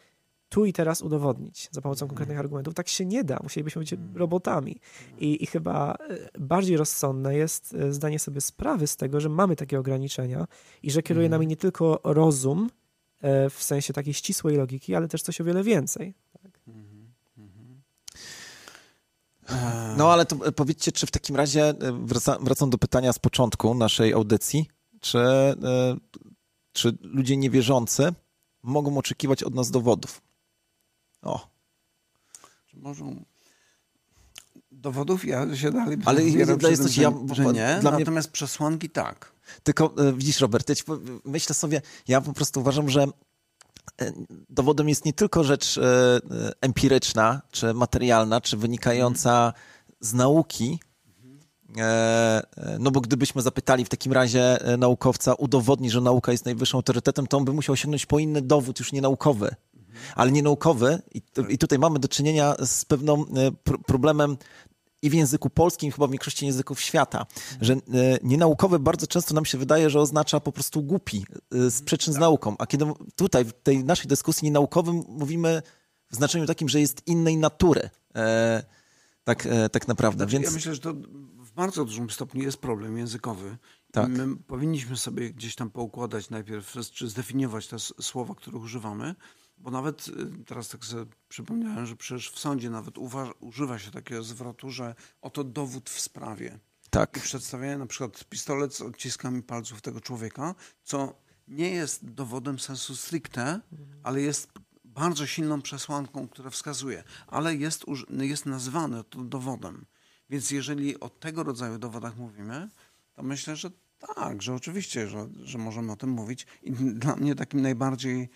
tu 0.49 0.65
i 0.65 0.73
teraz 0.73 1.01
udowodnić 1.01 1.69
za 1.71 1.81
pomocą 1.81 2.07
konkretnych 2.07 2.35
mhm. 2.35 2.45
argumentów. 2.45 2.73
Tak 2.73 2.87
się 2.87 3.05
nie 3.05 3.23
da. 3.23 3.39
Musielibyśmy 3.43 3.79
być 3.79 3.93
mhm. 3.93 4.17
robotami. 4.17 4.79
I, 5.19 5.43
I, 5.43 5.45
chyba 5.45 5.95
e, 6.09 6.39
bardziej 6.39 6.77
rozsądne 6.77 7.35
jest 7.35 7.73
e, 7.73 7.93
zdanie 7.93 8.19
sobie 8.19 8.41
sprawy 8.41 8.87
z 8.87 8.95
tego, 8.95 9.19
że 9.19 9.29
mamy 9.29 9.55
takie 9.55 9.79
ograniczenia 9.79 10.47
i 10.83 10.91
że 10.91 11.03
kieruje 11.03 11.29
nami 11.29 11.45
mhm. 11.45 11.49
nie 11.49 11.57
tylko 11.57 11.99
rozum 12.03 12.69
e, 13.21 13.49
w 13.49 13.63
sensie 13.63 13.93
takiej 13.93 14.13
ścisłej 14.13 14.55
logiki, 14.55 14.95
ale 14.95 15.07
też 15.07 15.21
coś 15.21 15.41
o 15.41 15.43
wiele 15.43 15.63
więcej. 15.63 16.13
Tak? 16.43 16.59
No 19.97 20.13
ale 20.13 20.25
to 20.25 20.35
powiedzcie, 20.51 20.91
czy 20.91 21.05
w 21.05 21.11
takim 21.11 21.35
razie, 21.35 21.73
wraca, 22.03 22.37
wracam 22.41 22.69
do 22.69 22.77
pytania 22.77 23.13
z 23.13 23.19
początku 23.19 23.75
naszej 23.75 24.13
audycji, 24.13 24.67
czy, 24.99 25.19
czy 26.73 26.97
ludzie 27.01 27.37
niewierzący 27.37 28.13
mogą 28.63 28.97
oczekiwać 28.97 29.43
od 29.43 29.55
nas 29.55 29.71
dowodów? 29.71 30.21
O. 31.25 31.47
Może 32.73 33.05
dowodów 34.71 35.25
ja 35.25 35.55
się 35.55 35.71
dalej 35.71 35.97
Ale 36.05 36.23
jest 36.23 36.83
że, 36.83 37.01
ja, 37.01 37.11
że 37.33 37.45
nie, 37.45 37.79
natomiast 37.83 38.27
mnie... 38.27 38.33
przesłanki 38.33 38.89
tak. 38.89 39.31
Tylko 39.63 39.93
e, 39.97 40.13
widzisz, 40.13 40.39
Robert, 40.39 40.69
ja 40.69 40.75
myślę 41.25 41.55
sobie, 41.55 41.81
ja 42.07 42.21
po 42.21 42.33
prostu 42.33 42.59
uważam, 42.59 42.89
że 42.89 43.03
e, 44.01 44.11
dowodem 44.49 44.89
jest 44.89 45.05
nie 45.05 45.13
tylko 45.13 45.43
rzecz 45.43 45.77
e, 45.77 46.19
empiryczna, 46.61 47.41
czy 47.51 47.73
materialna, 47.73 48.41
czy 48.41 48.57
wynikająca 48.57 49.53
z 49.99 50.13
nauki, 50.13 50.79
no 52.79 52.91
bo 52.91 53.01
gdybyśmy 53.01 53.41
zapytali 53.41 53.85
w 53.85 53.89
takim 53.89 54.13
razie 54.13 54.57
naukowca, 54.77 55.33
udowodni, 55.33 55.89
że 55.89 56.01
nauka 56.01 56.31
jest 56.31 56.45
najwyższym 56.45 56.77
autorytetem, 56.77 57.27
to 57.27 57.37
on 57.37 57.45
by 57.45 57.53
musiał 57.53 57.75
sięgnąć 57.75 58.05
po 58.05 58.19
inny 58.19 58.41
dowód, 58.41 58.79
już 58.79 58.91
nie 58.91 59.01
naukowy 59.01 59.55
ale 60.15 60.31
nie 60.31 60.43
naukowy. 60.43 61.01
I, 61.13 61.21
I, 61.49 61.57
tutaj 61.57 61.79
mamy 61.79 61.99
do 61.99 62.07
czynienia 62.07 62.55
z 62.65 62.85
pewnym 62.85 63.19
e, 63.19 63.25
problemem 63.87 64.37
i 65.01 65.09
w 65.09 65.13
języku 65.13 65.49
polskim, 65.49 65.91
chyba 65.91 66.07
w 66.07 66.11
większości 66.11 66.45
języków 66.45 66.81
świata, 66.81 67.25
że 67.61 67.73
e, 67.73 67.79
nienaukowy 68.23 68.79
bardzo 68.79 69.07
często 69.07 69.33
nam 69.33 69.45
się 69.45 69.57
wydaje, 69.57 69.89
że 69.89 69.99
oznacza 69.99 70.39
po 70.39 70.51
prostu 70.51 70.83
głupi, 70.83 71.25
e, 71.51 71.69
z 71.69 71.81
przyczyn 71.81 72.13
z 72.13 72.17
nauką. 72.17 72.55
A 72.59 72.67
kiedy 72.67 72.85
tutaj 73.15 73.45
w 73.45 73.53
tej 73.53 73.83
naszej 73.83 74.07
dyskusji 74.07 74.45
nienaukowym 74.45 75.03
mówimy 75.07 75.61
w 76.11 76.15
znaczeniu 76.15 76.45
takim, 76.45 76.69
że 76.69 76.79
jest 76.79 77.07
innej 77.07 77.37
natury. 77.37 77.89
tak, 79.23 79.47
tak 79.71 79.87
naprawdę. 79.87 80.23
Znaczy, 80.23 80.33
Więc... 80.33 80.45
Ja 80.45 80.51
myślę, 80.51 80.75
że 80.75 80.81
to 80.81 80.93
w 81.45 81.51
bardzo 81.51 81.85
dużym 81.85 82.09
stopniu 82.09 82.43
jest 82.43 82.57
problem 82.57 82.97
językowy. 82.97 83.57
Tak. 83.91 84.09
My 84.09 84.37
powinniśmy 84.37 84.97
sobie 84.97 85.33
gdzieś 85.33 85.55
tam 85.55 85.69
poukładać 85.69 86.29
najpierw, 86.29 86.77
czy 86.93 87.07
zdefiniować 87.07 87.67
te 87.67 87.79
słowa, 87.79 88.35
których 88.35 88.61
używamy, 88.61 89.15
bo 89.65 89.71
nawet 89.71 90.07
y, 90.07 90.45
teraz 90.45 90.69
tak 90.69 90.85
sobie 90.85 91.05
przypomniałem, 91.29 91.85
że 91.85 91.95
przecież 91.95 92.31
w 92.31 92.39
sądzie 92.39 92.69
nawet 92.69 92.95
używa 93.39 93.79
się 93.79 93.91
takiego 93.91 94.23
zwrotu, 94.23 94.69
że 94.69 94.95
oto 95.21 95.43
dowód 95.43 95.89
w 95.89 95.99
sprawie. 95.99 96.59
Tak. 96.89 97.17
I 97.17 97.21
przedstawiają 97.21 97.77
na 97.79 97.85
przykład 97.85 98.23
pistolet 98.23 98.75
z 98.75 98.81
odciskami 98.81 99.43
palców 99.43 99.81
tego 99.81 100.01
człowieka, 100.01 100.55
co 100.83 101.13
nie 101.47 101.69
jest 101.69 102.05
dowodem 102.05 102.59
sensu 102.59 102.95
stricte, 102.95 103.59
ale 104.03 104.21
jest 104.21 104.51
bardzo 104.83 105.27
silną 105.27 105.61
przesłanką, 105.61 106.27
która 106.27 106.49
wskazuje, 106.49 107.03
ale 107.27 107.55
jest, 107.55 107.85
jest 108.09 108.45
nazwane 108.45 109.03
to 109.03 109.23
dowodem. 109.23 109.85
Więc 110.29 110.51
jeżeli 110.51 110.99
o 110.99 111.09
tego 111.09 111.43
rodzaju 111.43 111.77
dowodach 111.77 112.17
mówimy, 112.17 112.69
to 113.13 113.23
myślę, 113.23 113.55
że 113.55 113.71
tak, 114.15 114.41
że 114.41 114.53
oczywiście, 114.53 115.07
że, 115.07 115.27
że 115.43 115.57
możemy 115.57 115.91
o 115.91 115.95
tym 115.95 116.09
mówić. 116.09 116.47
I 116.63 116.71
dla 116.71 117.15
mnie 117.15 117.35
takim 117.35 117.61
najbardziej 117.61 118.29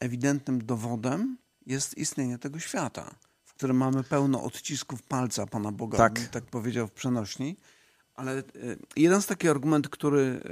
ewidentnym 0.00 0.64
dowodem 0.64 1.38
jest 1.66 1.98
istnienie 1.98 2.38
tego 2.38 2.58
świata, 2.58 3.14
w 3.44 3.54
którym 3.54 3.76
mamy 3.76 4.04
pełno 4.04 4.42
odcisków 4.42 5.02
palca 5.02 5.46
Pana 5.46 5.72
Boga, 5.72 5.98
tak, 5.98 6.20
tak 6.20 6.44
powiedział 6.44 6.86
w 6.86 6.92
przenośni. 6.92 7.56
Ale 8.14 8.38
e, 8.38 8.42
jeden 8.96 9.22
z 9.22 9.26
takich 9.26 9.50
argumentów, 9.50 9.90
który 9.90 10.42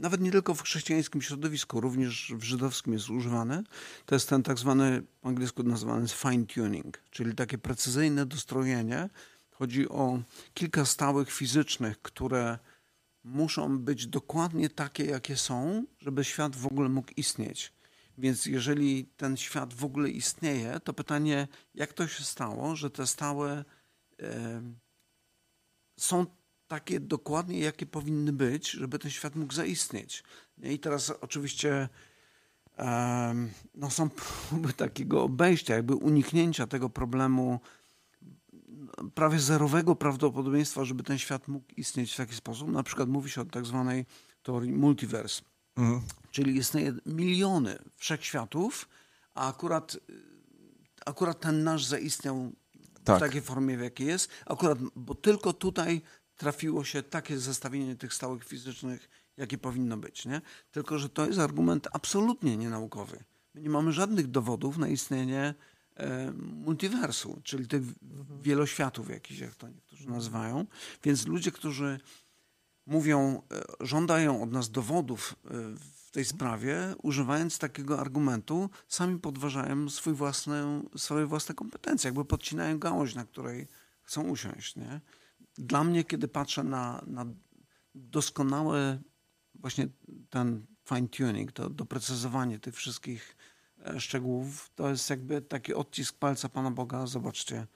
nawet 0.00 0.20
nie 0.20 0.32
tylko 0.32 0.54
w 0.54 0.62
chrześcijańskim 0.62 1.22
środowisku, 1.22 1.80
również 1.80 2.32
w 2.36 2.42
żydowskim 2.42 2.92
jest 2.92 3.10
używany, 3.10 3.62
to 4.06 4.14
jest 4.14 4.28
ten 4.28 4.42
tak 4.42 4.58
zwany, 4.58 5.02
po 5.20 5.28
angielsku 5.28 5.62
nazywany 5.62 6.08
fine 6.08 6.46
tuning, 6.46 6.98
czyli 7.10 7.34
takie 7.34 7.58
precyzyjne 7.58 8.26
dostrojenie. 8.26 9.08
Chodzi 9.50 9.88
o 9.88 10.18
kilka 10.54 10.84
stałych 10.84 11.32
fizycznych, 11.32 12.02
które 12.02 12.58
muszą 13.24 13.78
być 13.78 14.06
dokładnie 14.06 14.70
takie, 14.70 15.04
jakie 15.04 15.36
są, 15.36 15.84
żeby 15.98 16.24
świat 16.24 16.56
w 16.56 16.66
ogóle 16.66 16.88
mógł 16.88 17.12
istnieć. 17.16 17.72
Więc 18.18 18.46
jeżeli 18.46 19.04
ten 19.16 19.36
świat 19.36 19.74
w 19.74 19.84
ogóle 19.84 20.10
istnieje, 20.10 20.80
to 20.80 20.92
pytanie, 20.92 21.48
jak 21.74 21.92
to 21.92 22.08
się 22.08 22.24
stało, 22.24 22.76
że 22.76 22.90
te 22.90 23.06
stałe 23.06 23.64
są 25.98 26.26
takie 26.68 27.00
dokładnie, 27.00 27.58
jakie 27.58 27.86
powinny 27.86 28.32
być, 28.32 28.70
żeby 28.70 28.98
ten 28.98 29.10
świat 29.10 29.36
mógł 29.36 29.52
zaistnieć. 29.52 30.24
I 30.62 30.78
teraz 30.78 31.10
oczywiście 31.10 31.88
no 33.74 33.90
są 33.90 34.10
próby 34.10 34.72
takiego 34.72 35.22
obejścia, 35.22 35.74
jakby 35.74 35.94
uniknięcia 35.94 36.66
tego 36.66 36.90
problemu 36.90 37.60
prawie 39.14 39.38
zerowego 39.38 39.96
prawdopodobieństwa, 39.96 40.84
żeby 40.84 41.02
ten 41.02 41.18
świat 41.18 41.48
mógł 41.48 41.66
istnieć 41.76 42.12
w 42.12 42.16
taki 42.16 42.34
sposób. 42.34 42.68
Na 42.68 42.82
przykład 42.82 43.08
mówi 43.08 43.30
się 43.30 43.40
o 43.40 43.44
tak 43.44 43.66
zwanej 43.66 44.06
teorii 44.42 44.72
multiverse, 44.72 45.42
mhm. 45.76 46.02
Czyli 46.36 46.56
istnieje 46.56 46.92
miliony 47.06 47.78
wszechświatów, 47.96 48.88
a 49.34 49.48
akurat, 49.48 49.96
akurat 51.06 51.40
ten 51.40 51.64
nasz 51.64 51.84
zaistniał 51.84 52.52
tak. 53.04 53.16
w 53.16 53.20
takiej 53.20 53.42
formie, 53.42 53.76
w 53.76 53.80
jakiej 53.80 54.06
jest. 54.06 54.30
Akurat, 54.46 54.78
bo 54.96 55.14
tylko 55.14 55.52
tutaj 55.52 56.02
trafiło 56.36 56.84
się 56.84 57.02
takie 57.02 57.38
zestawienie 57.38 57.96
tych 57.96 58.14
stałych 58.14 58.44
fizycznych, 58.44 59.08
jakie 59.36 59.58
powinno 59.58 59.96
być. 59.96 60.26
Nie? 60.26 60.40
Tylko, 60.70 60.98
że 60.98 61.08
to 61.08 61.26
jest 61.26 61.38
argument 61.38 61.88
absolutnie 61.92 62.56
nienaukowy. 62.56 63.24
My 63.54 63.60
nie 63.60 63.70
mamy 63.70 63.92
żadnych 63.92 64.26
dowodów 64.30 64.78
na 64.78 64.88
istnienie 64.88 65.54
E, 65.96 66.32
multiversu, 66.64 67.40
czyli 67.44 67.68
tych 67.68 67.82
wieloświatów 68.42 69.10
jakichś, 69.10 69.40
jak 69.40 69.54
to 69.54 69.68
niektórzy 69.68 70.08
nazywają. 70.08 70.66
Więc 71.04 71.26
ludzie, 71.26 71.52
którzy 71.52 72.00
mówią, 72.86 73.42
e, 73.52 73.86
żądają 73.86 74.42
od 74.42 74.52
nas 74.52 74.70
dowodów 74.70 75.34
e, 75.44 75.50
tej 76.16 76.24
sprawie, 76.24 76.94
używając 77.02 77.58
takiego 77.58 78.00
argumentu, 78.00 78.70
sami 78.88 79.18
podważają 79.18 79.88
swój 79.88 80.14
własny, 80.14 80.82
swoje 80.96 81.26
własne 81.26 81.54
kompetencje, 81.54 82.08
jakby 82.08 82.24
podcinają 82.24 82.78
gałąź, 82.78 83.14
na 83.14 83.24
której 83.24 83.66
chcą 84.02 84.22
usiąść. 84.22 84.76
Nie? 84.76 85.00
Dla 85.58 85.84
mnie, 85.84 86.04
kiedy 86.04 86.28
patrzę 86.28 86.64
na, 86.64 87.02
na 87.06 87.26
doskonałe 87.94 88.98
właśnie 89.54 89.88
ten 90.30 90.66
fine 90.88 91.08
tuning, 91.08 91.52
to 91.52 91.70
doprecyzowanie 91.70 92.58
tych 92.58 92.74
wszystkich 92.74 93.36
E, 93.86 94.00
szczegółów, 94.00 94.70
to 94.74 94.90
jest 94.90 95.10
jakby 95.10 95.42
taki 95.42 95.74
odcisk 95.74 96.18
palca 96.18 96.48
Pana 96.48 96.70
Boga. 96.70 97.06
Zobaczcie, 97.06 97.66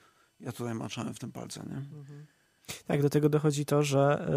ja 0.40 0.52
tutaj 0.52 0.74
maczałem 0.74 1.14
w 1.14 1.18
tym 1.18 1.32
palce. 1.32 1.60
Nie? 1.66 1.76
Mhm. 1.76 2.26
Tak, 2.86 3.02
do 3.02 3.10
tego 3.10 3.28
dochodzi 3.28 3.64
to, 3.64 3.82
że 3.82 4.30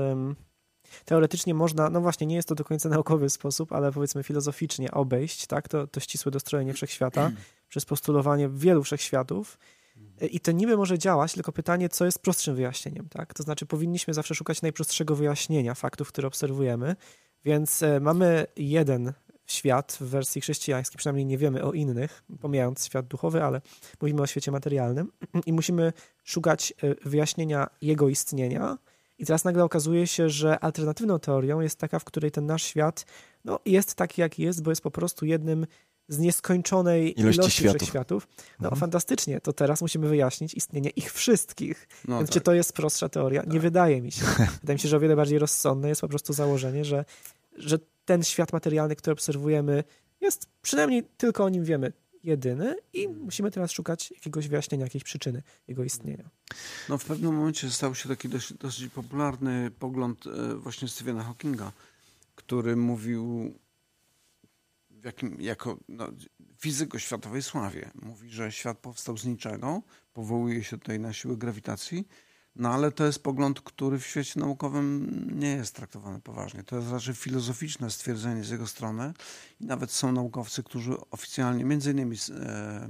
teoretycznie 1.05 1.53
można, 1.53 1.89
no 1.89 2.01
właśnie, 2.01 2.27
nie 2.27 2.35
jest 2.35 2.47
to 2.47 2.55
do 2.55 2.63
końca 2.63 2.89
naukowy 2.89 3.29
sposób, 3.29 3.71
ale 3.73 3.91
powiedzmy 3.91 4.23
filozoficznie 4.23 4.91
obejść 4.91 5.47
tak, 5.47 5.67
to, 5.67 5.87
to 5.87 5.99
ścisłe 5.99 6.31
dostrojenie 6.31 6.73
wszechświata 6.73 7.31
przez 7.69 7.85
postulowanie 7.85 8.49
wielu 8.49 8.83
wszechświatów. 8.83 9.57
E, 10.21 10.27
I 10.27 10.39
to 10.39 10.51
niby 10.51 10.77
może 10.77 10.99
działać, 10.99 11.33
tylko 11.33 11.51
pytanie, 11.51 11.89
co 11.89 12.05
jest 12.05 12.19
prostszym 12.19 12.55
wyjaśnieniem, 12.55 13.09
tak? 13.09 13.33
To 13.33 13.43
znaczy, 13.43 13.65
powinniśmy 13.65 14.13
zawsze 14.13 14.35
szukać 14.35 14.61
najprostszego 14.61 15.15
wyjaśnienia 15.15 15.73
faktów, 15.73 16.07
które 16.07 16.27
obserwujemy. 16.27 16.95
Więc 17.45 17.83
e, 17.83 17.99
mamy 17.99 18.45
jeden 18.55 19.13
świat 19.45 19.97
w 20.01 20.03
wersji 20.03 20.41
chrześcijańskiej, 20.41 20.97
przynajmniej 20.97 21.25
nie 21.25 21.37
wiemy 21.37 21.63
o 21.63 21.71
innych, 21.71 22.23
pomijając 22.41 22.85
świat 22.85 23.07
duchowy, 23.07 23.43
ale 23.43 23.61
mówimy 24.01 24.21
o 24.21 24.27
świecie 24.27 24.51
materialnym 24.51 25.11
i 25.45 25.53
musimy 25.53 25.93
szukać 26.23 26.73
e, 26.83 27.09
wyjaśnienia 27.09 27.67
jego 27.81 28.09
istnienia. 28.09 28.77
I 29.23 29.25
teraz 29.25 29.43
nagle 29.43 29.63
okazuje 29.63 30.07
się, 30.07 30.29
że 30.29 30.59
alternatywną 30.59 31.19
teorią 31.19 31.59
jest 31.59 31.79
taka, 31.79 31.99
w 31.99 32.03
której 32.03 32.31
ten 32.31 32.45
nasz 32.45 32.63
świat 32.63 33.05
no, 33.45 33.59
jest 33.65 33.95
taki, 33.95 34.21
jaki 34.21 34.43
jest, 34.43 34.63
bo 34.63 34.71
jest 34.71 34.81
po 34.81 34.91
prostu 34.91 35.25
jednym 35.25 35.67
z 36.07 36.19
nieskończonej 36.19 37.19
ilości, 37.19 37.41
ilości 37.41 37.59
światów. 37.59 37.87
światów. 37.87 38.27
No 38.59 38.67
mhm. 38.67 38.79
fantastycznie, 38.79 39.41
to 39.41 39.53
teraz 39.53 39.81
musimy 39.81 40.07
wyjaśnić 40.07 40.53
istnienie 40.53 40.89
ich 40.89 41.13
wszystkich. 41.13 41.87
No 42.07 42.17
Więc 42.17 42.29
tak. 42.29 42.33
czy 42.33 42.41
to 42.41 42.53
jest 42.53 42.73
prostsza 42.73 43.09
teoria? 43.09 43.41
Tak. 43.41 43.53
Nie 43.53 43.59
wydaje 43.59 44.01
mi 44.01 44.11
się. 44.11 44.25
Wydaje 44.61 44.75
mi 44.75 44.79
się, 44.79 44.89
że 44.89 44.97
o 44.97 44.99
wiele 44.99 45.15
bardziej 45.15 45.39
rozsądne 45.39 45.89
jest 45.89 46.01
po 46.01 46.07
prostu 46.07 46.33
założenie, 46.33 46.85
że, 46.85 47.05
że 47.57 47.79
ten 48.05 48.23
świat 48.23 48.53
materialny, 48.53 48.95
który 48.95 49.13
obserwujemy, 49.13 49.83
jest 50.21 50.47
przynajmniej 50.61 51.03
tylko 51.17 51.43
o 51.43 51.49
nim 51.49 51.63
wiemy 51.63 51.93
jedyny 52.23 52.75
i 52.93 53.07
musimy 53.07 53.51
teraz 53.51 53.71
szukać 53.71 54.11
jakiegoś 54.11 54.47
wyjaśnienia, 54.47 54.83
jakiejś 54.83 55.03
przyczyny 55.03 55.43
jego 55.67 55.83
istnienia. 55.83 56.29
No 56.89 56.97
w 56.97 57.05
pewnym 57.05 57.35
momencie 57.35 57.69
stał 57.69 57.95
się 57.95 58.09
taki 58.09 58.29
dość, 58.29 58.53
dosyć 58.53 58.93
popularny 58.93 59.71
pogląd 59.79 60.27
e, 60.27 60.55
właśnie 60.55 60.87
Stephena 60.87 61.23
Hawkinga, 61.23 61.71
który 62.35 62.75
mówił 62.75 63.53
jakim, 65.03 65.41
jako 65.41 65.77
no, 65.89 66.07
fizyk 66.57 66.95
o 66.95 66.99
światowej 66.99 67.43
sławie. 67.43 67.91
Mówi, 68.01 68.29
że 68.29 68.51
świat 68.51 68.77
powstał 68.77 69.17
z 69.17 69.25
niczego, 69.25 69.81
powołuje 70.13 70.63
się 70.63 70.77
tutaj 70.77 70.99
na 70.99 71.13
siłę 71.13 71.37
grawitacji, 71.37 72.07
no 72.55 72.69
ale 72.69 72.91
to 72.91 73.05
jest 73.05 73.23
pogląd, 73.23 73.61
który 73.61 73.99
w 73.99 74.05
świecie 74.05 74.39
naukowym 74.39 75.09
nie 75.39 75.49
jest 75.49 75.75
traktowany 75.75 76.21
poważnie. 76.21 76.63
To 76.63 76.75
jest 76.75 76.91
raczej 76.91 77.15
filozoficzne 77.15 77.91
stwierdzenie 77.91 78.43
z 78.43 78.49
jego 78.49 78.67
strony. 78.67 79.13
I 79.59 79.65
nawet 79.65 79.91
są 79.91 80.11
naukowcy, 80.11 80.63
którzy 80.63 80.95
oficjalnie, 81.11 81.65
między 81.65 81.91
innymi 81.91 82.17
e, 82.29 82.89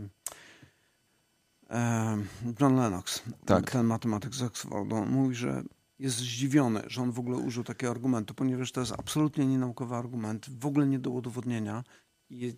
e, 1.70 2.18
John 2.60 2.76
Lennox, 2.76 3.22
tak. 3.46 3.72
ten 3.72 3.86
matematyk 3.86 4.36
z 4.36 4.42
Oxfordu, 4.42 5.06
mówi, 5.06 5.36
że 5.36 5.64
jest 6.00 6.18
zdziwiony, 6.18 6.84
że 6.88 7.02
on 7.02 7.12
w 7.12 7.20
ogóle 7.20 7.38
użył 7.38 7.64
takiego 7.64 7.92
argumentu, 7.92 8.34
ponieważ 8.34 8.72
to 8.72 8.80
jest 8.80 8.94
absolutnie 8.98 9.46
nienaukowy 9.46 9.96
argument, 9.96 10.46
w 10.60 10.66
ogóle 10.66 10.88
nie 10.88 11.00
do 11.00 11.10
udowodnienia. 11.10 11.84
I 12.30 12.56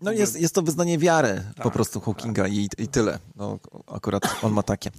no 0.00 0.12
jest, 0.12 0.40
jest 0.40 0.54
to 0.54 0.62
wyznanie 0.62 0.98
wiary 0.98 1.44
tak, 1.56 1.62
po 1.62 1.70
prostu 1.70 2.00
Hawkinga 2.00 2.42
tak. 2.42 2.52
i, 2.52 2.68
i 2.78 2.88
tyle. 2.88 3.18
No, 3.36 3.58
akurat 3.86 4.22
on 4.42 4.52
ma 4.52 4.62
takie. 4.62 4.90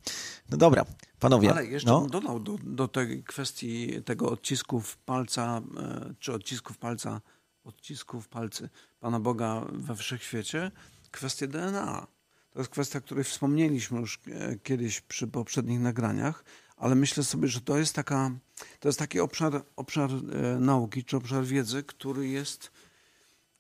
No 0.49 0.58
dobra, 0.58 0.86
panowie. 1.19 1.51
Ale 1.51 1.65
jeszcze 1.65 1.89
no. 1.89 2.01
bym 2.01 2.10
dodał 2.10 2.39
do, 2.39 2.58
do 2.63 2.88
tej 2.88 3.23
kwestii 3.23 4.03
tego 4.03 4.29
odcisków 4.29 4.97
palca, 4.97 5.62
e, 5.77 6.13
czy 6.19 6.34
odcisków 6.34 6.77
palca, 6.77 7.21
odcisków 7.63 8.27
palcy 8.27 8.69
Pana 8.99 9.19
Boga 9.19 9.65
we 9.73 9.95
wszechświecie, 9.95 10.71
kwestię 11.12 11.47
DNA. 11.47 12.08
To 12.51 12.60
jest 12.60 12.71
kwestia, 12.71 12.99
o 12.99 13.01
której 13.01 13.23
wspomnieliśmy 13.23 13.99
już 13.99 14.19
e, 14.27 14.55
kiedyś 14.63 15.01
przy 15.01 15.27
poprzednich 15.27 15.79
nagraniach, 15.79 16.43
ale 16.77 16.95
myślę 16.95 17.23
sobie, 17.23 17.47
że 17.47 17.62
to 17.62 17.77
jest 17.77 17.95
taka, 17.95 18.31
to 18.79 18.89
jest 18.89 18.99
taki 18.99 19.19
obszar, 19.19 19.63
obszar 19.75 20.10
e, 20.12 20.60
nauki, 20.60 21.03
czy 21.03 21.17
obszar 21.17 21.43
wiedzy, 21.43 21.84
który 21.84 22.27
jest 22.27 22.71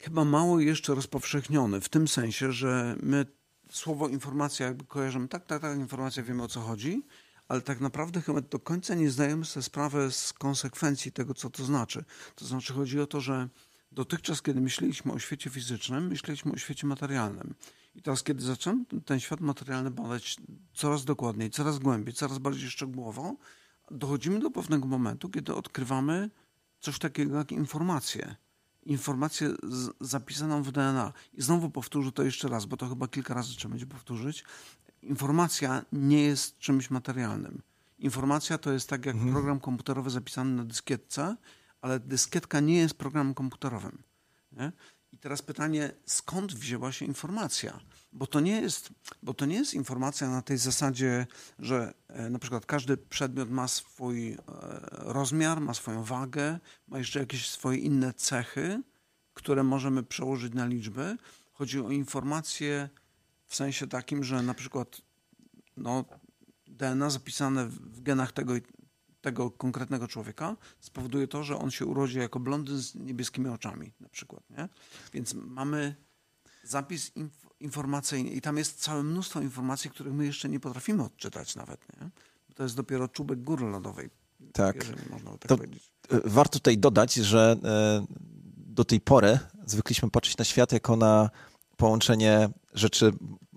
chyba 0.05 0.25
mało 0.25 0.59
jeszcze 0.59 0.95
rozpowszechniony, 0.95 1.81
w 1.81 1.89
tym 1.89 2.07
sensie, 2.07 2.51
że 2.51 2.95
my 3.03 3.25
słowo 3.69 4.07
informacja 4.07 4.65
jakby 4.65 4.85
kojarzymy, 4.85 5.27
tak, 5.27 5.45
tak, 5.45 5.61
tak, 5.61 5.77
informacja, 5.77 6.23
wiemy 6.23 6.43
o 6.43 6.47
co 6.47 6.61
chodzi, 6.61 7.03
ale 7.47 7.61
tak 7.61 7.81
naprawdę 7.81 8.21
chyba 8.21 8.41
do 8.41 8.59
końca 8.59 8.95
nie 8.95 9.09
zdajemy 9.09 9.45
sobie 9.45 9.63
sprawy 9.63 10.11
z 10.11 10.33
konsekwencji 10.33 11.11
tego, 11.11 11.33
co 11.33 11.49
to 11.49 11.65
znaczy. 11.65 12.05
To 12.35 12.45
znaczy 12.45 12.73
chodzi 12.73 12.99
o 12.99 13.07
to, 13.07 13.21
że 13.21 13.49
dotychczas, 13.91 14.41
kiedy 14.41 14.61
myśleliśmy 14.61 15.13
o 15.13 15.19
świecie 15.19 15.49
fizycznym, 15.49 16.07
myśleliśmy 16.07 16.51
o 16.51 16.57
świecie 16.57 16.87
materialnym. 16.87 17.55
I 17.95 18.01
teraz, 18.01 18.23
kiedy 18.23 18.43
zacząłem 18.43 18.85
ten 19.05 19.19
świat 19.19 19.39
materialny 19.41 19.91
badać 19.91 20.37
coraz 20.73 21.05
dokładniej, 21.05 21.49
coraz 21.49 21.79
głębiej, 21.79 22.13
coraz 22.13 22.37
bardziej 22.37 22.69
szczegółowo, 22.69 23.35
dochodzimy 23.91 24.39
do 24.39 24.51
pewnego 24.51 24.87
momentu, 24.87 25.29
kiedy 25.29 25.53
odkrywamy 25.53 26.29
coś 26.79 26.99
takiego 26.99 27.37
jak 27.37 27.51
informacje 27.51 28.35
informację 28.85 29.49
z, 29.63 29.89
zapisaną 30.01 30.63
w 30.63 30.71
DNA. 30.71 31.13
I 31.33 31.41
znowu 31.41 31.69
powtórzę 31.69 32.11
to 32.11 32.23
jeszcze 32.23 32.47
raz, 32.47 32.65
bo 32.65 32.77
to 32.77 32.89
chyba 32.89 33.07
kilka 33.07 33.33
razy 33.33 33.55
trzeba 33.55 33.69
będzie 33.69 33.85
powtórzyć. 33.85 34.43
Informacja 35.01 35.85
nie 35.91 36.21
jest 36.21 36.57
czymś 36.57 36.89
materialnym. 36.89 37.61
Informacja 37.99 38.57
to 38.57 38.71
jest 38.71 38.89
tak 38.89 39.05
jak 39.05 39.15
mhm. 39.15 39.33
program 39.33 39.59
komputerowy 39.59 40.09
zapisany 40.09 40.51
na 40.51 40.63
dyskietce, 40.65 41.35
ale 41.81 41.99
dyskietka 41.99 42.59
nie 42.59 42.77
jest 42.77 42.97
programem 42.97 43.33
komputerowym. 43.33 44.03
Nie? 44.51 44.71
I 45.15 45.17
teraz 45.17 45.41
pytanie, 45.41 45.91
skąd 46.05 46.53
wzięła 46.53 46.91
się 46.91 47.05
informacja? 47.05 47.79
Bo 48.13 48.27
to 48.27 48.39
nie 48.39 48.61
jest, 48.61 48.89
bo 49.23 49.33
to 49.33 49.45
nie 49.45 49.55
jest 49.55 49.73
informacja 49.73 50.29
na 50.29 50.41
tej 50.41 50.57
zasadzie, 50.57 51.27
że 51.59 51.93
e, 52.07 52.29
na 52.29 52.39
przykład 52.39 52.65
każdy 52.65 52.97
przedmiot 52.97 53.49
ma 53.49 53.67
swój 53.67 54.31
e, 54.31 54.37
rozmiar, 54.89 55.61
ma 55.61 55.73
swoją 55.73 56.03
wagę, 56.03 56.59
ma 56.87 56.97
jeszcze 56.97 57.19
jakieś 57.19 57.49
swoje 57.49 57.77
inne 57.77 58.13
cechy, 58.13 58.81
które 59.33 59.63
możemy 59.63 60.03
przełożyć 60.03 60.53
na 60.53 60.65
liczby. 60.65 61.17
Chodzi 61.53 61.79
o 61.79 61.89
informacje 61.89 62.89
w 63.45 63.55
sensie 63.55 63.87
takim, 63.87 64.23
że 64.23 64.41
na 64.41 64.53
przykład 64.53 65.01
no, 65.77 66.05
DNA 66.67 67.09
zapisane 67.09 67.67
w 67.67 68.01
genach 68.01 68.31
tego, 68.31 68.53
tego 69.25 69.51
konkretnego 69.51 70.07
człowieka 70.07 70.55
spowoduje 70.79 71.27
to, 71.27 71.43
że 71.43 71.57
on 71.57 71.71
się 71.71 71.85
urodzi 71.85 72.17
jako 72.19 72.39
blondyn 72.39 72.77
z 72.77 72.95
niebieskimi 72.95 73.49
oczami 73.49 73.93
na 73.99 74.09
przykład. 74.09 74.43
Nie? 74.49 74.69
Więc 75.13 75.33
mamy 75.33 75.95
zapis 76.63 77.15
inf 77.15 77.45
informacyjny 77.59 78.29
i 78.29 78.41
tam 78.41 78.57
jest 78.57 78.79
całe 78.81 79.03
mnóstwo 79.03 79.41
informacji, 79.41 79.89
których 79.89 80.13
my 80.13 80.25
jeszcze 80.25 80.49
nie 80.49 80.59
potrafimy 80.59 81.03
odczytać 81.03 81.55
nawet. 81.55 81.79
Nie? 82.01 82.09
To 82.55 82.63
jest 82.63 82.75
dopiero 82.75 83.07
czubek 83.07 83.41
góry 83.43 83.65
lodowej. 83.65 84.09
Tak. 84.53 84.75
można 85.09 85.31
tak 85.31 85.49
To- 85.49 85.57
powiedzieć. 85.57 85.91
E, 86.09 86.19
Warto 86.25 86.59
tutaj 86.59 86.77
dodać, 86.77 87.13
że 87.13 87.55
e, 87.63 88.05
do 88.57 88.85
tej 88.85 89.01
pory 89.01 89.39
zwykliśmy 89.65 90.09
patrzeć 90.09 90.37
na 90.37 90.45
świat 90.45 90.71
jako 90.71 90.95
na 90.95 91.29
połączenie 91.77 92.49
rzeczy 92.73 93.11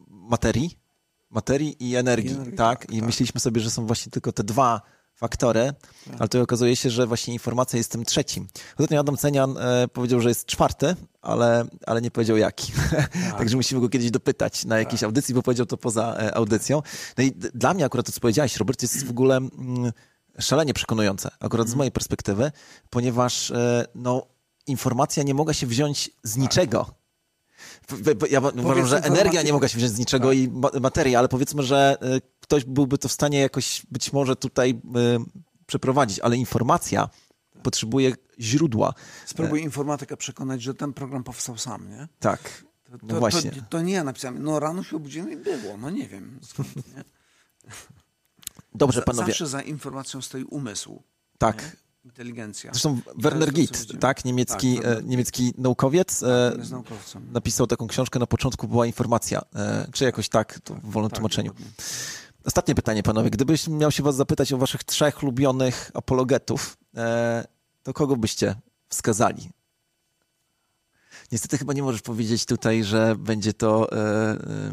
materii, 0.09 0.79
materii 1.31 1.77
i 1.91 1.97
energii, 1.97 2.31
I 2.31 2.35
energii, 2.35 2.57
tak? 2.57 2.81
tak, 2.81 2.91
I 2.93 2.99
tak. 2.99 3.07
myśleliśmy 3.07 3.41
sobie, 3.41 3.61
że 3.61 3.71
są 3.71 3.87
właśnie 3.87 4.13
tylko 4.13 4.33
te 4.33 4.45
dwa 4.45 4.83
faktory, 5.19 5.73
Tak. 6.05 6.15
ale 6.19 6.29
to 6.29 6.43
okazuje 6.43 6.77
się, 6.77 6.91
że 6.91 7.07
właśnie 7.07 7.35
informacja 7.35 7.77
jest 7.77 7.93
tym 7.93 8.05
trzecim. 8.05 8.49
Ostatnio 8.79 9.01
Adam 9.01 9.17
Cenian 9.17 9.59
e, 9.59 9.89
powiedział, 9.89 10.21
że 10.21 10.29
jest 10.29 10.47
czwarty, 10.47 10.97
ale, 11.23 11.65
ale 11.87 12.03
nie 12.03 12.11
powiedział 12.11 12.37
jaki. 12.37 12.73
Także 13.39 13.57
musimy 13.57 13.81
go 13.81 13.89
kiedyś 13.89 14.11
dopytać 14.11 14.65
na 14.65 14.79
jakiejś 14.79 15.03
audycji, 15.03 15.35
bo 15.35 15.43
powiedział 15.43 15.67
to 15.67 15.77
poza 15.77 16.17
e, 16.17 16.35
audycją. 16.35 16.83
No 17.19 17.25
i 17.25 17.33
dla 17.33 17.75
mnie 17.75 17.85
akurat 17.85 18.07
to, 18.07 18.13
co 18.13 18.21
powiedziałeś, 18.21 18.57
Robert, 18.57 18.83
jest 18.83 19.07
w 19.07 19.11
ogóle 19.11 19.37
mm, 19.37 19.93
szalenie 20.39 20.75
przekonujące, 20.75 21.31
akurat 21.41 21.69
z 21.69 21.75
mojej 21.75 21.93
perspektywy, 21.93 22.53
ponieważ 22.91 23.51
e, 23.51 23.87
no, 23.95 24.27
informacja 24.67 25.23
nie 25.23 25.35
mogła 25.35 25.55
się 25.55 25.67
wziąć 25.67 26.11
z 26.23 26.37
niczego. 26.37 26.87
Ja 28.31 28.41
uważam, 28.41 28.87
że 28.87 29.03
energia 29.05 29.43
nie 29.43 29.53
mogła 29.53 29.69
się 29.69 29.79
wziąć 29.79 29.93
z 29.93 29.99
niczego 29.99 30.33
i 30.33 30.49
ma- 30.49 30.71
materia, 30.81 31.19
ale 31.19 31.29
powiedzmy, 31.29 31.63
że 31.63 31.97
ktoś 32.49 32.65
byłby 32.65 32.99
to 32.99 33.09
w 33.09 33.13
stanie 33.13 33.39
jakoś 33.39 33.83
być 33.91 34.13
może 34.13 34.37
tutaj 34.37 34.71
e, 34.71 35.25
przeprowadzić, 35.67 36.21
ale 36.21 36.37
informacja 36.37 37.09
potrzebuje 37.63 38.13
źródła. 38.41 38.95
Spróbuj 39.27 39.63
informatyka 39.63 40.17
przekonać, 40.17 40.63
że 40.63 40.75
ten 40.75 40.93
program 40.93 41.25
powstał 41.25 41.59
sam, 41.59 41.91
nie? 41.91 42.09
Tak. 42.19 42.65
To, 42.85 42.93
No 43.03 43.09
to, 43.09 43.19
właśnie. 43.21 43.51
To, 43.51 43.61
to 43.69 43.83
nie 43.83 43.93
ja 43.93 44.05
napisałem. 44.05 44.43
No 44.43 44.61
rano 44.61 44.83
się 44.83 44.97
obudziłem 44.97 45.33
i 45.33 45.37
było. 45.37 45.77
No 45.77 45.91
nie 45.91 46.09
wiem 46.09 46.39
skąd, 46.43 46.77
nie? 46.77 47.05
Dobrze, 48.75 49.03
panowie. 49.03 49.27
Zawsze 49.27 49.47
za 49.47 49.63
informacją 49.63 50.23
stoi 50.23 50.45
umysł, 50.45 51.03
tak. 51.39 51.77
inteligencja. 52.05 52.71
Zresztą 52.73 53.01
Werner 53.19 53.53
Gitt, 53.53 54.01
tak, 54.01 54.25
niemiecki, 54.25 54.77
Tak, 54.77 54.85
e, 54.87 55.03
niemiecki 55.03 55.53
naukowiec, 55.59 56.23
e, 56.23 56.55
jest 56.59 56.71
naukowcem. 56.71 57.33
napisał 57.33 57.67
taką 57.67 57.87
książkę, 57.87 58.19
na 58.19 58.27
początku 58.27 58.69
była 58.69 58.87
informacja, 58.87 59.43
e, 59.55 59.87
czy 59.93 60.05
jakoś 60.05 60.29
tak, 60.29 60.61
to 60.61 60.75
w 60.75 60.91
wolnym 60.91 61.11
Tak, 61.11 61.17
tłumaczeniu. 61.19 61.51
dokładnie. 61.51 61.75
Ostatnie 62.49 62.75
pytanie, 62.75 63.03
panowie. 63.03 63.31
Gdybyś 63.31 63.69
miał 63.69 63.91
się 63.91 64.03
was 64.03 64.17
zapytać 64.17 64.53
o 64.53 64.59
waszych 64.59 64.85
trzech 64.85 65.23
ulubionych 65.23 65.91
apologetów, 65.95 66.77
e, 66.97 67.45
to 67.83 67.93
kogo 67.93 68.17
byście 68.17 68.55
wskazali? 68.89 69.51
Niestety 71.33 71.59
chyba 71.59 71.73
nie 71.73 71.83
możesz 71.83 72.03
powiedzieć 72.03 72.47
tutaj, 72.47 72.85
że 72.85 73.17
będzie 73.19 73.53
to... 73.53 73.93
E, 73.93 73.97
e, 73.97 74.73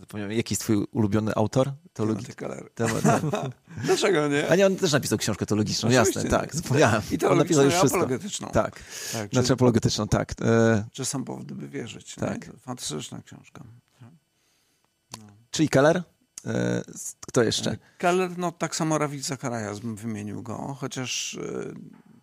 zapomniałem, 0.00 0.36
jaki 0.36 0.52
jest 0.52 0.62
twój 0.62 0.76
ulubiony 0.76 1.34
autor 1.34 1.72
teologii? 1.92 2.26
Dlaczego 3.84 4.28
nie? 4.28 4.48
A 4.48 4.56
nie, 4.56 4.66
on 4.66 4.76
też 4.76 4.92
napisał 4.92 5.18
książkę 5.18 5.46
teologiczną, 5.46 5.88
Oczywiście. 5.88 6.20
jasne, 6.20 6.38
tak, 6.38 6.54
zapomniałem. 6.56 7.02
I 7.10 7.14
on 7.14 7.18
napisał 7.18 7.28
teologiczną, 7.28 7.62
już 7.62 7.74
i 7.74 7.76
wszystko. 7.76 7.98
apologetyczną. 7.98 8.48
Tak, 8.48 8.80
tak 9.12 9.30
znaczy 9.30 9.46
czy, 9.46 9.52
apologetyczną, 9.52 10.08
tak. 10.08 10.34
Czy 10.92 11.04
sam 11.04 11.24
powód, 11.24 11.52
by 11.52 11.68
wierzyć. 11.68 12.14
Tak. 12.14 12.50
Fantastyczna 12.60 13.22
książka. 13.22 13.64
czyli 15.50 15.68
Keller? 15.68 16.02
E, 16.46 16.82
kto 17.26 17.42
jeszcze? 17.42 17.76
Keller, 17.98 18.38
no 18.38 18.52
tak 18.52 18.76
samo 18.76 18.98
Rawit 18.98 19.24
Zacharias 19.24 19.78
bym 19.80 19.96
wymienił 19.96 20.42
go, 20.42 20.76
chociaż 20.80 21.34
e, 21.34 21.74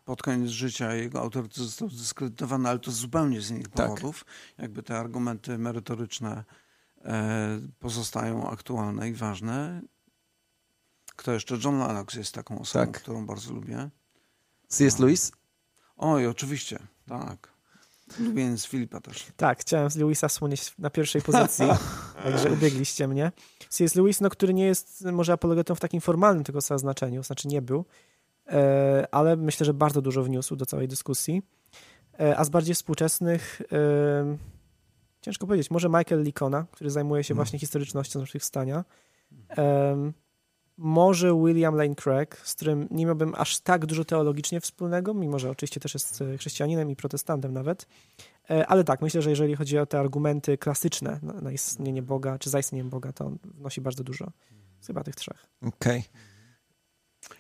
pod 0.06 0.22
koniec 0.24 0.50
życia 0.50 0.94
jego 0.94 1.20
autorytet 1.22 1.58
został 1.58 1.90
zdyskredytowany, 1.90 2.70
ale 2.70 2.80
to 2.80 2.92
zupełnie 2.92 3.42
z 3.42 3.50
innych 3.50 3.68
Tak. 3.68 3.88
powodów. 3.88 4.26
Jakby 4.58 4.84
te 4.84 5.00
argumenty 5.00 5.58
merytoryczne 5.58 6.44
e, 7.06 7.60
pozostają 7.80 8.50
aktualne 8.50 9.10
i 9.10 9.14
ważne. 9.14 9.82
Kto 11.16 11.32
jeszcze? 11.32 11.58
John 11.64 11.80
Lennox 11.80 12.14
jest 12.16 12.34
taką 12.34 12.60
osobą, 12.60 12.86
Tak. 12.86 13.02
którą 13.02 13.26
bardzo 13.26 13.54
lubię. 13.54 13.90
C.S. 14.68 15.00
Lewis? 15.00 15.32
Oj, 15.98 16.28
oczywiście, 16.28 16.80
tak. 17.08 17.55
Lubię 18.20 18.58
z 18.58 18.66
Filipa 18.66 19.02
też. 19.02 19.28
Tak, 19.38 19.60
chciałem 19.62 19.90
z 19.90 19.96
Lewisa 19.96 20.28
wspomnieć 20.28 20.74
na 20.80 20.90
pierwszej 20.90 21.22
pozycji, 21.22 21.66
także 22.24 22.52
ubiegliście 22.52 23.08
mnie. 23.08 23.32
C.S. 23.70 23.96
Lewis, 23.96 24.22
no, 24.22 24.30
który 24.30 24.54
nie 24.54 24.66
jest 24.66 25.06
może 25.06 25.34
apologetą 25.34 25.76
w 25.76 25.80
takim 25.80 26.02
formalnym 26.02 26.44
tego 26.44 26.62
słowa 26.62 26.78
znaczeniu, 26.78 27.24
znaczy 27.24 27.48
nie 27.48 27.62
był, 27.62 27.86
e, 28.48 29.08
ale 29.12 29.36
myślę, 29.36 29.66
że 29.66 29.74
bardzo 29.74 30.02
dużo 30.02 30.24
wniósł 30.24 30.56
do 30.56 30.66
całej 30.66 30.88
dyskusji. 30.88 31.42
E, 32.20 32.38
a 32.38 32.44
z 32.44 32.50
bardziej 32.50 32.76
współczesnych, 32.76 33.62
e, 33.72 34.38
ciężko 35.22 35.48
powiedzieć, 35.48 35.72
może 35.72 35.90
Michael 35.90 36.24
Licona, 36.24 36.66
który 36.72 36.90
zajmuje 36.90 37.24
się 37.24 37.34
właśnie 37.34 37.60
historycznością 37.60 38.20
zmartwychwstania. 38.20 38.86
E, 39.58 40.12
może 40.78 41.34
William 41.34 41.76
Lane 41.76 41.96
Craig, 41.96 42.38
z 42.44 42.56
którym 42.56 42.88
nie 42.92 43.06
miałbym 43.06 43.34
aż 43.38 43.60
tak 43.60 43.86
dużo 43.86 44.06
teologicznie 44.06 44.62
wspólnego, 44.62 45.14
mimo 45.14 45.40
że 45.40 45.50
oczywiście 45.50 45.80
też 45.80 45.94
jest 45.94 46.22
e, 46.22 46.38
chrześcijaninem 46.38 46.90
i 46.90 46.96
protestantem 46.96 47.54
nawet. 47.54 47.88
E, 48.50 48.68
Ale 48.68 48.84
tak, 48.84 49.02
myślę, 49.02 49.22
że 49.22 49.30
jeżeli 49.30 49.56
chodzi 49.56 49.78
o 49.78 49.86
te 49.86 50.00
argumenty 50.00 50.58
klasyczne 50.58 51.20
na, 51.42 51.52
istnienie 51.52 52.02
Boga, 52.02 52.40
czy 52.40 52.50
za 52.50 52.60
istnieniem 52.60 52.90
Boga, 52.90 53.14
to 53.14 53.26
on 53.26 53.38
wnosi 53.44 53.82
bardzo 53.82 54.04
dużo. 54.04 54.32
Z 54.82 54.88
Chyba 54.88 55.04
tych 55.04 55.16
trzech. 55.16 55.48
Okej. 55.62 56.04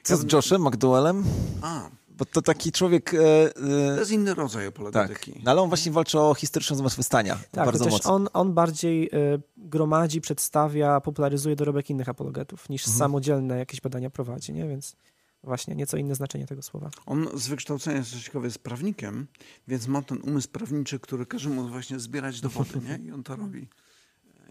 Co 0.04 0.18
z 0.18 0.34
Joshem 0.34 0.62
McDowellem? 0.62 1.24
A, 1.62 1.90
Bo 2.18 2.26
to 2.26 2.42
taki 2.42 2.72
człowiek... 2.72 3.14
E, 3.14 3.18
to 3.50 3.94
e, 3.96 4.00
jest 4.00 4.12
inny 4.12 4.34
rodzaj 4.34 4.66
tak, 4.66 4.74
apologetyki. 4.74 5.42
no 5.44 5.52
ale 5.52 5.62
on 5.62 5.68
właśnie 5.70 5.92
walczy 5.92 6.20
o 6.20 6.34
historyczne 6.36 6.76
zmartwychwstania. 6.76 7.40
Tak, 7.52 7.66
bardzo 7.66 7.86
mocno. 7.90 8.14
on, 8.14 8.28
on 8.34 8.54
bardziej 8.54 9.06
y, 9.16 9.42
gromadzi, 9.58 10.22
przedstawia, 10.22 11.02
popularyzuje 11.02 11.56
dorobek 11.56 11.90
innych 11.90 12.10
apologetów, 12.10 12.70
niż 12.70 12.82
Mhm. 12.88 12.98
samodzielne 13.00 13.58
jakieś 13.58 13.82
badania 13.82 14.10
prowadzi, 14.10 14.54
nie? 14.54 14.68
Więc 14.68 14.96
właśnie 15.44 15.76
nieco 15.76 15.98
inne 15.98 16.16
znaczenie 16.16 16.46
tego 16.46 16.62
słowa. 16.62 16.90
On 17.06 17.28
z 17.34 17.48
wykształcenia, 17.48 18.04
co 18.04 18.20
ciekawe, 18.20 18.46
jest 18.48 18.60
prawnikiem, 18.60 19.28
więc 19.68 19.88
ma 19.88 20.02
ten 20.02 20.18
umysł 20.22 20.50
prawniczy, 20.50 21.00
który 21.00 21.26
każe 21.26 21.50
mu 21.50 21.68
właśnie 21.68 22.00
zbierać 22.00 22.42
dowody, 22.42 22.80
nie? 22.90 23.06
I 23.08 23.12
on 23.12 23.24
to 23.24 23.36
robi. 23.36 23.68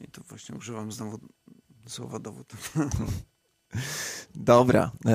I 0.00 0.09
tu 0.11 0.22
właśnie 0.29 0.55
używam 0.57 0.92
znowu 0.92 1.18
słowa 1.87 2.18
dowód. 2.18 2.53
Dobra. 4.35 4.90
E, 5.07 5.11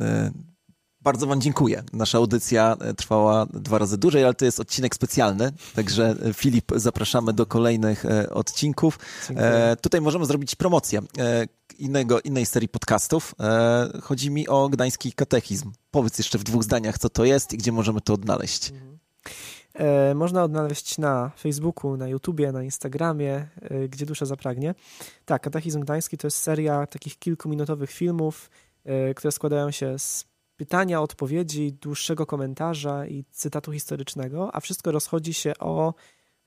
e, 0.00 0.30
bardzo 1.02 1.26
Wam 1.26 1.40
dziękuję. 1.40 1.82
Nasza 1.92 2.18
audycja 2.18 2.76
e, 2.80 2.94
trwała 2.94 3.46
dwa 3.46 3.78
razy 3.78 3.98
dłużej, 3.98 4.24
ale 4.24 4.34
to 4.34 4.44
jest 4.44 4.60
odcinek 4.60 4.94
specjalny, 4.94 5.52
także 5.74 6.16
e, 6.24 6.34
Filip, 6.34 6.72
zapraszamy 6.76 7.32
do 7.32 7.46
kolejnych 7.46 8.04
e, 8.04 8.30
odcinków. 8.30 8.98
E, 9.36 9.76
tutaj 9.76 10.00
możemy 10.00 10.26
zrobić 10.26 10.54
promocję 10.54 11.00
e, 11.18 11.46
innego, 11.78 12.20
innej 12.20 12.46
serii 12.46 12.68
podcastów. 12.68 13.34
E, 13.40 14.00
chodzi 14.02 14.30
mi 14.30 14.48
o 14.48 14.68
gdański 14.68 15.12
katechizm. 15.12 15.72
Powiedz 15.90 16.18
jeszcze 16.18 16.38
w 16.38 16.44
dwóch 16.44 16.62
zdaniach, 16.64 16.98
co 16.98 17.08
to 17.08 17.24
jest 17.24 17.52
i 17.52 17.56
gdzie 17.56 17.72
możemy 17.72 18.00
to 18.00 18.14
odnaleźć. 18.14 18.72
E, 19.74 20.14
można 20.14 20.44
odnaleźć 20.44 20.98
na 20.98 21.30
Facebooku, 21.38 21.96
na 21.96 22.08
YouTubie, 22.08 22.52
na 22.52 22.62
Instagramie, 22.62 23.48
gdzie 23.88 24.06
dusza 24.06 24.26
zapragnie. 24.26 24.74
Tak, 25.24 25.42
Katechizm 25.42 25.80
Gdański 25.80 26.18
to 26.18 26.26
jest 26.26 26.36
seria 26.36 26.86
takich 26.86 27.18
kilkuminutowych 27.18 27.90
filmów, 27.90 28.50
które 29.14 29.32
składają 29.32 29.70
się 29.70 29.98
z 29.98 30.31
pytania, 30.62 31.00
odpowiedzi, 31.02 31.72
dłuższego 31.72 32.26
komentarza 32.26 33.06
i 33.06 33.24
cytatu 33.30 33.72
historycznego, 33.72 34.54
a 34.54 34.60
wszystko 34.60 34.92
rozchodzi 34.92 35.34
się 35.34 35.52
o 35.58 35.94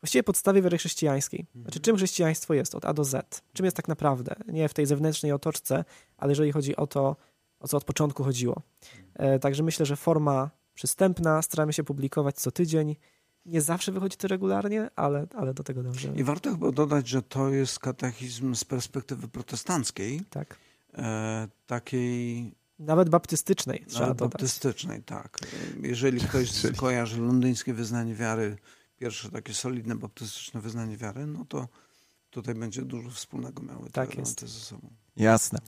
właściwie 0.01 0.23
podstawie 0.23 0.61
wiary 0.61 0.77
chrześcijańskiej. 0.77 1.45
Znaczy, 1.61 1.79
czym 1.79 1.95
chrześcijaństwo 1.95 2.53
jest 2.53 2.75
od 2.75 2.85
A 2.85 2.93
do 2.93 3.03
Z? 3.03 3.41
Czym 3.53 3.65
jest 3.65 3.77
tak 3.77 3.87
naprawdę? 3.87 4.35
Nie 4.47 4.69
w 4.69 4.73
tej 4.73 4.85
zewnętrznej 4.85 5.31
otoczce, 5.31 5.85
ale 6.17 6.31
jeżeli 6.31 6.51
chodzi 6.51 6.75
o 6.75 6.87
to, 6.87 7.15
o 7.59 7.67
co 7.67 7.77
od 7.77 7.83
początku 7.83 8.23
chodziło. 8.23 8.61
E, 9.13 9.39
Także 9.39 9.63
myślę, 9.63 9.85
że 9.85 9.95
forma 9.95 10.49
przystępna, 10.73 11.41
staramy 11.41 11.73
się 11.73 11.83
publikować 11.83 12.35
co 12.35 12.51
tydzień. 12.51 12.95
Nie 13.45 13.61
zawsze 13.61 13.91
wychodzi 13.91 14.17
to 14.17 14.27
regularnie, 14.27 14.89
ale, 14.95 15.27
ale 15.35 15.53
do 15.53 15.63
tego 15.63 15.83
dążymy. 15.83 16.17
I 16.17 16.23
warto 16.23 16.51
chyba 16.51 16.71
dodać, 16.71 17.07
że 17.07 17.21
to 17.21 17.49
jest 17.49 17.79
katechizm 17.79 18.55
z 18.55 18.63
perspektywy 18.63 19.27
protestanckiej, 19.27 20.21
Tak. 20.29 20.55
e, 20.97 21.47
takiej 21.67 22.51
Nawet 22.79 23.09
baptystycznej 23.09 23.85
trzeba 23.87 24.05
nawet 24.07 24.19
baptystycznej, 24.19 25.03
tak. 25.03 25.37
Jeżeli 25.81 26.19
ktoś 26.19 26.49
kojarzy 26.77 27.21
londyńskie 27.21 27.73
wyznanie 27.73 28.15
wiary, 28.15 28.57
pierwsze 28.97 29.31
takie 29.31 29.53
solidne 29.53 29.95
baptystyczne 29.95 30.61
wyznanie 30.61 30.97
wiary, 30.97 31.25
no 31.27 31.45
to 31.45 31.67
tutaj 32.29 32.55
będzie 32.55 32.81
dużo 32.81 33.09
wspólnego 33.09 33.63
miały 33.63 33.85
te 33.85 33.91
Tak 33.91 34.09
elementy 34.09 34.45
jest. 34.45 34.53
ze 34.59 34.65
sobą. 34.65 34.89
Jasne. 35.17 35.59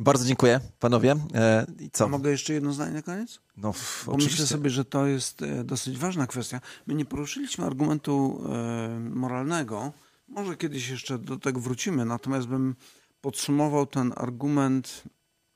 Bardzo 0.00 0.24
dziękuję, 0.24 0.60
panowie. 0.80 1.16
E, 1.34 1.66
I 1.80 1.90
co? 1.90 2.08
mogę 2.08 2.30
jeszcze 2.30 2.52
jedno 2.52 2.72
zdanie 2.72 2.92
na 2.92 3.02
koniec? 3.02 3.40
No, 3.56 3.68
f- 3.70 4.02
Bo 4.06 4.12
oczywiście. 4.12 4.42
myślę 4.42 4.46
sobie, 4.56 4.70
że 4.70 4.84
to 4.84 5.06
jest 5.06 5.42
e, 5.42 5.64
dosyć 5.64 5.98
ważna 5.98 6.26
kwestia. 6.26 6.60
My 6.86 6.94
nie 6.94 7.04
poruszyliśmy 7.04 7.64
argumentu 7.64 8.44
e, 8.52 8.98
moralnego. 9.00 9.92
Może 10.28 10.56
kiedyś 10.56 10.88
jeszcze 10.88 11.18
do 11.18 11.36
tego 11.38 11.60
wrócimy, 11.60 12.04
natomiast 12.04 12.46
bym 12.46 12.74
podsumował 13.20 13.86
ten 13.86 14.12
argument. 14.16 15.02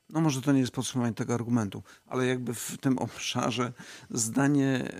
No 0.09 0.21
może 0.21 0.41
to 0.41 0.51
nie 0.51 0.59
jest 0.59 0.71
podsumowanie 0.71 1.13
tego 1.13 1.33
argumentu, 1.33 1.83
ale 2.07 2.27
jakby 2.27 2.53
w 2.53 2.77
tym 2.77 2.97
obszarze 2.97 3.73
zdanie 4.09 4.91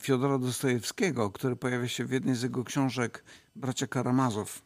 Fiodora 0.00 0.38
Dostojewskiego, 0.38 1.30
które 1.30 1.56
pojawia 1.56 1.88
się 1.88 2.04
w 2.04 2.10
jednej 2.10 2.34
z 2.34 2.42
jego 2.42 2.64
książek 2.64 3.24
Bracia 3.56 3.86
Karamazow. 3.86 4.62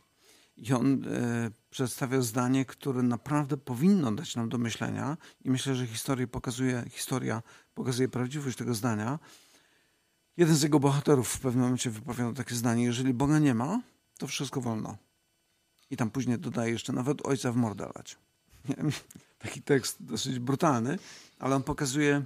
I 0.57 0.73
on 0.73 1.05
e, 1.05 1.51
przedstawia 1.71 2.21
zdanie, 2.23 2.65
które 2.65 3.03
naprawdę 3.03 3.57
powinno 3.57 4.13
dać 4.13 4.37
nam 4.37 4.49
do 4.49 4.59
myślenia 4.59 5.17
i 5.45 5.51
myślę, 5.51 5.75
że 5.75 5.87
historia 5.87 6.27
pokazuje, 6.27 6.85
historia 6.91 7.43
pokazuje 7.75 8.09
prawdziwość 8.09 8.59
tego 8.59 8.75
zdania. 8.75 9.19
Jeden 10.37 10.57
z 10.57 10.63
jego 10.63 10.81
bohaterów 10.81 11.29
w 11.29 11.41
pewnym 11.41 11.63
momencie 11.63 11.91
wypowiada 11.91 12.33
takie 12.33 12.55
zdanie, 12.55 12.85
jeżeli 12.85 13.15
Boga 13.15 13.39
nie 13.39 13.55
ma, 13.55 13.81
to 14.19 14.27
wszystko 14.27 14.61
wolno. 14.61 14.97
I 15.91 15.97
tam 15.97 16.11
później 16.11 16.39
dodaje 16.39 16.73
jeszcze 16.73 16.93
nawet 16.93 17.27
ojca 17.27 17.53
w. 17.53 18.22
Taki 19.39 19.63
tekst 19.63 19.97
dosyć 20.01 20.39
brutalny, 20.39 20.99
ale 21.39 21.57
on 21.57 21.63
pokazuje, 21.63 22.25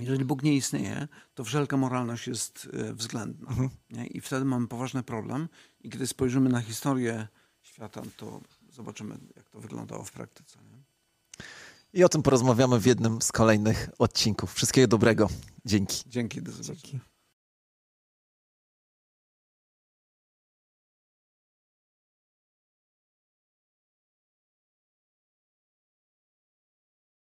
jeżeli 0.00 0.24
Bóg 0.24 0.42
nie 0.42 0.56
istnieje, 0.56 1.08
to 1.34 1.44
wszelka 1.44 1.76
moralność 1.76 2.26
jest 2.26 2.68
e, 2.72 2.94
względna. 2.94 3.48
Mhm. 3.48 3.70
Nie? 3.90 4.06
I 4.06 4.20
wtedy 4.20 4.44
mamy 4.44 4.68
poważny 4.68 5.02
problem. 5.02 5.48
I 5.80 5.90
kiedy 5.90 6.06
spojrzymy 6.06 6.50
na 6.50 6.60
historię 6.60 7.28
świata, 7.62 8.02
to 8.16 8.40
zobaczymy, 8.70 9.18
jak 9.36 9.50
to 9.50 9.60
wyglądało 9.60 10.04
w 10.04 10.12
praktyce. 10.12 10.58
Nie? 10.58 10.82
I 11.92 12.04
o 12.04 12.08
tym 12.08 12.22
porozmawiamy 12.22 12.80
w 12.80 12.86
jednym 12.86 13.22
z 13.22 13.32
kolejnych 13.32 13.90
odcinków. 13.98 14.54
Wszystkiego 14.54 14.88
dobrego. 14.88 15.28
Dzięki. 15.64 16.02
Dzięki, 16.06 16.42
do 16.42 16.52
zobaczenia. 16.52 16.80
Dzięki. 16.82 17.13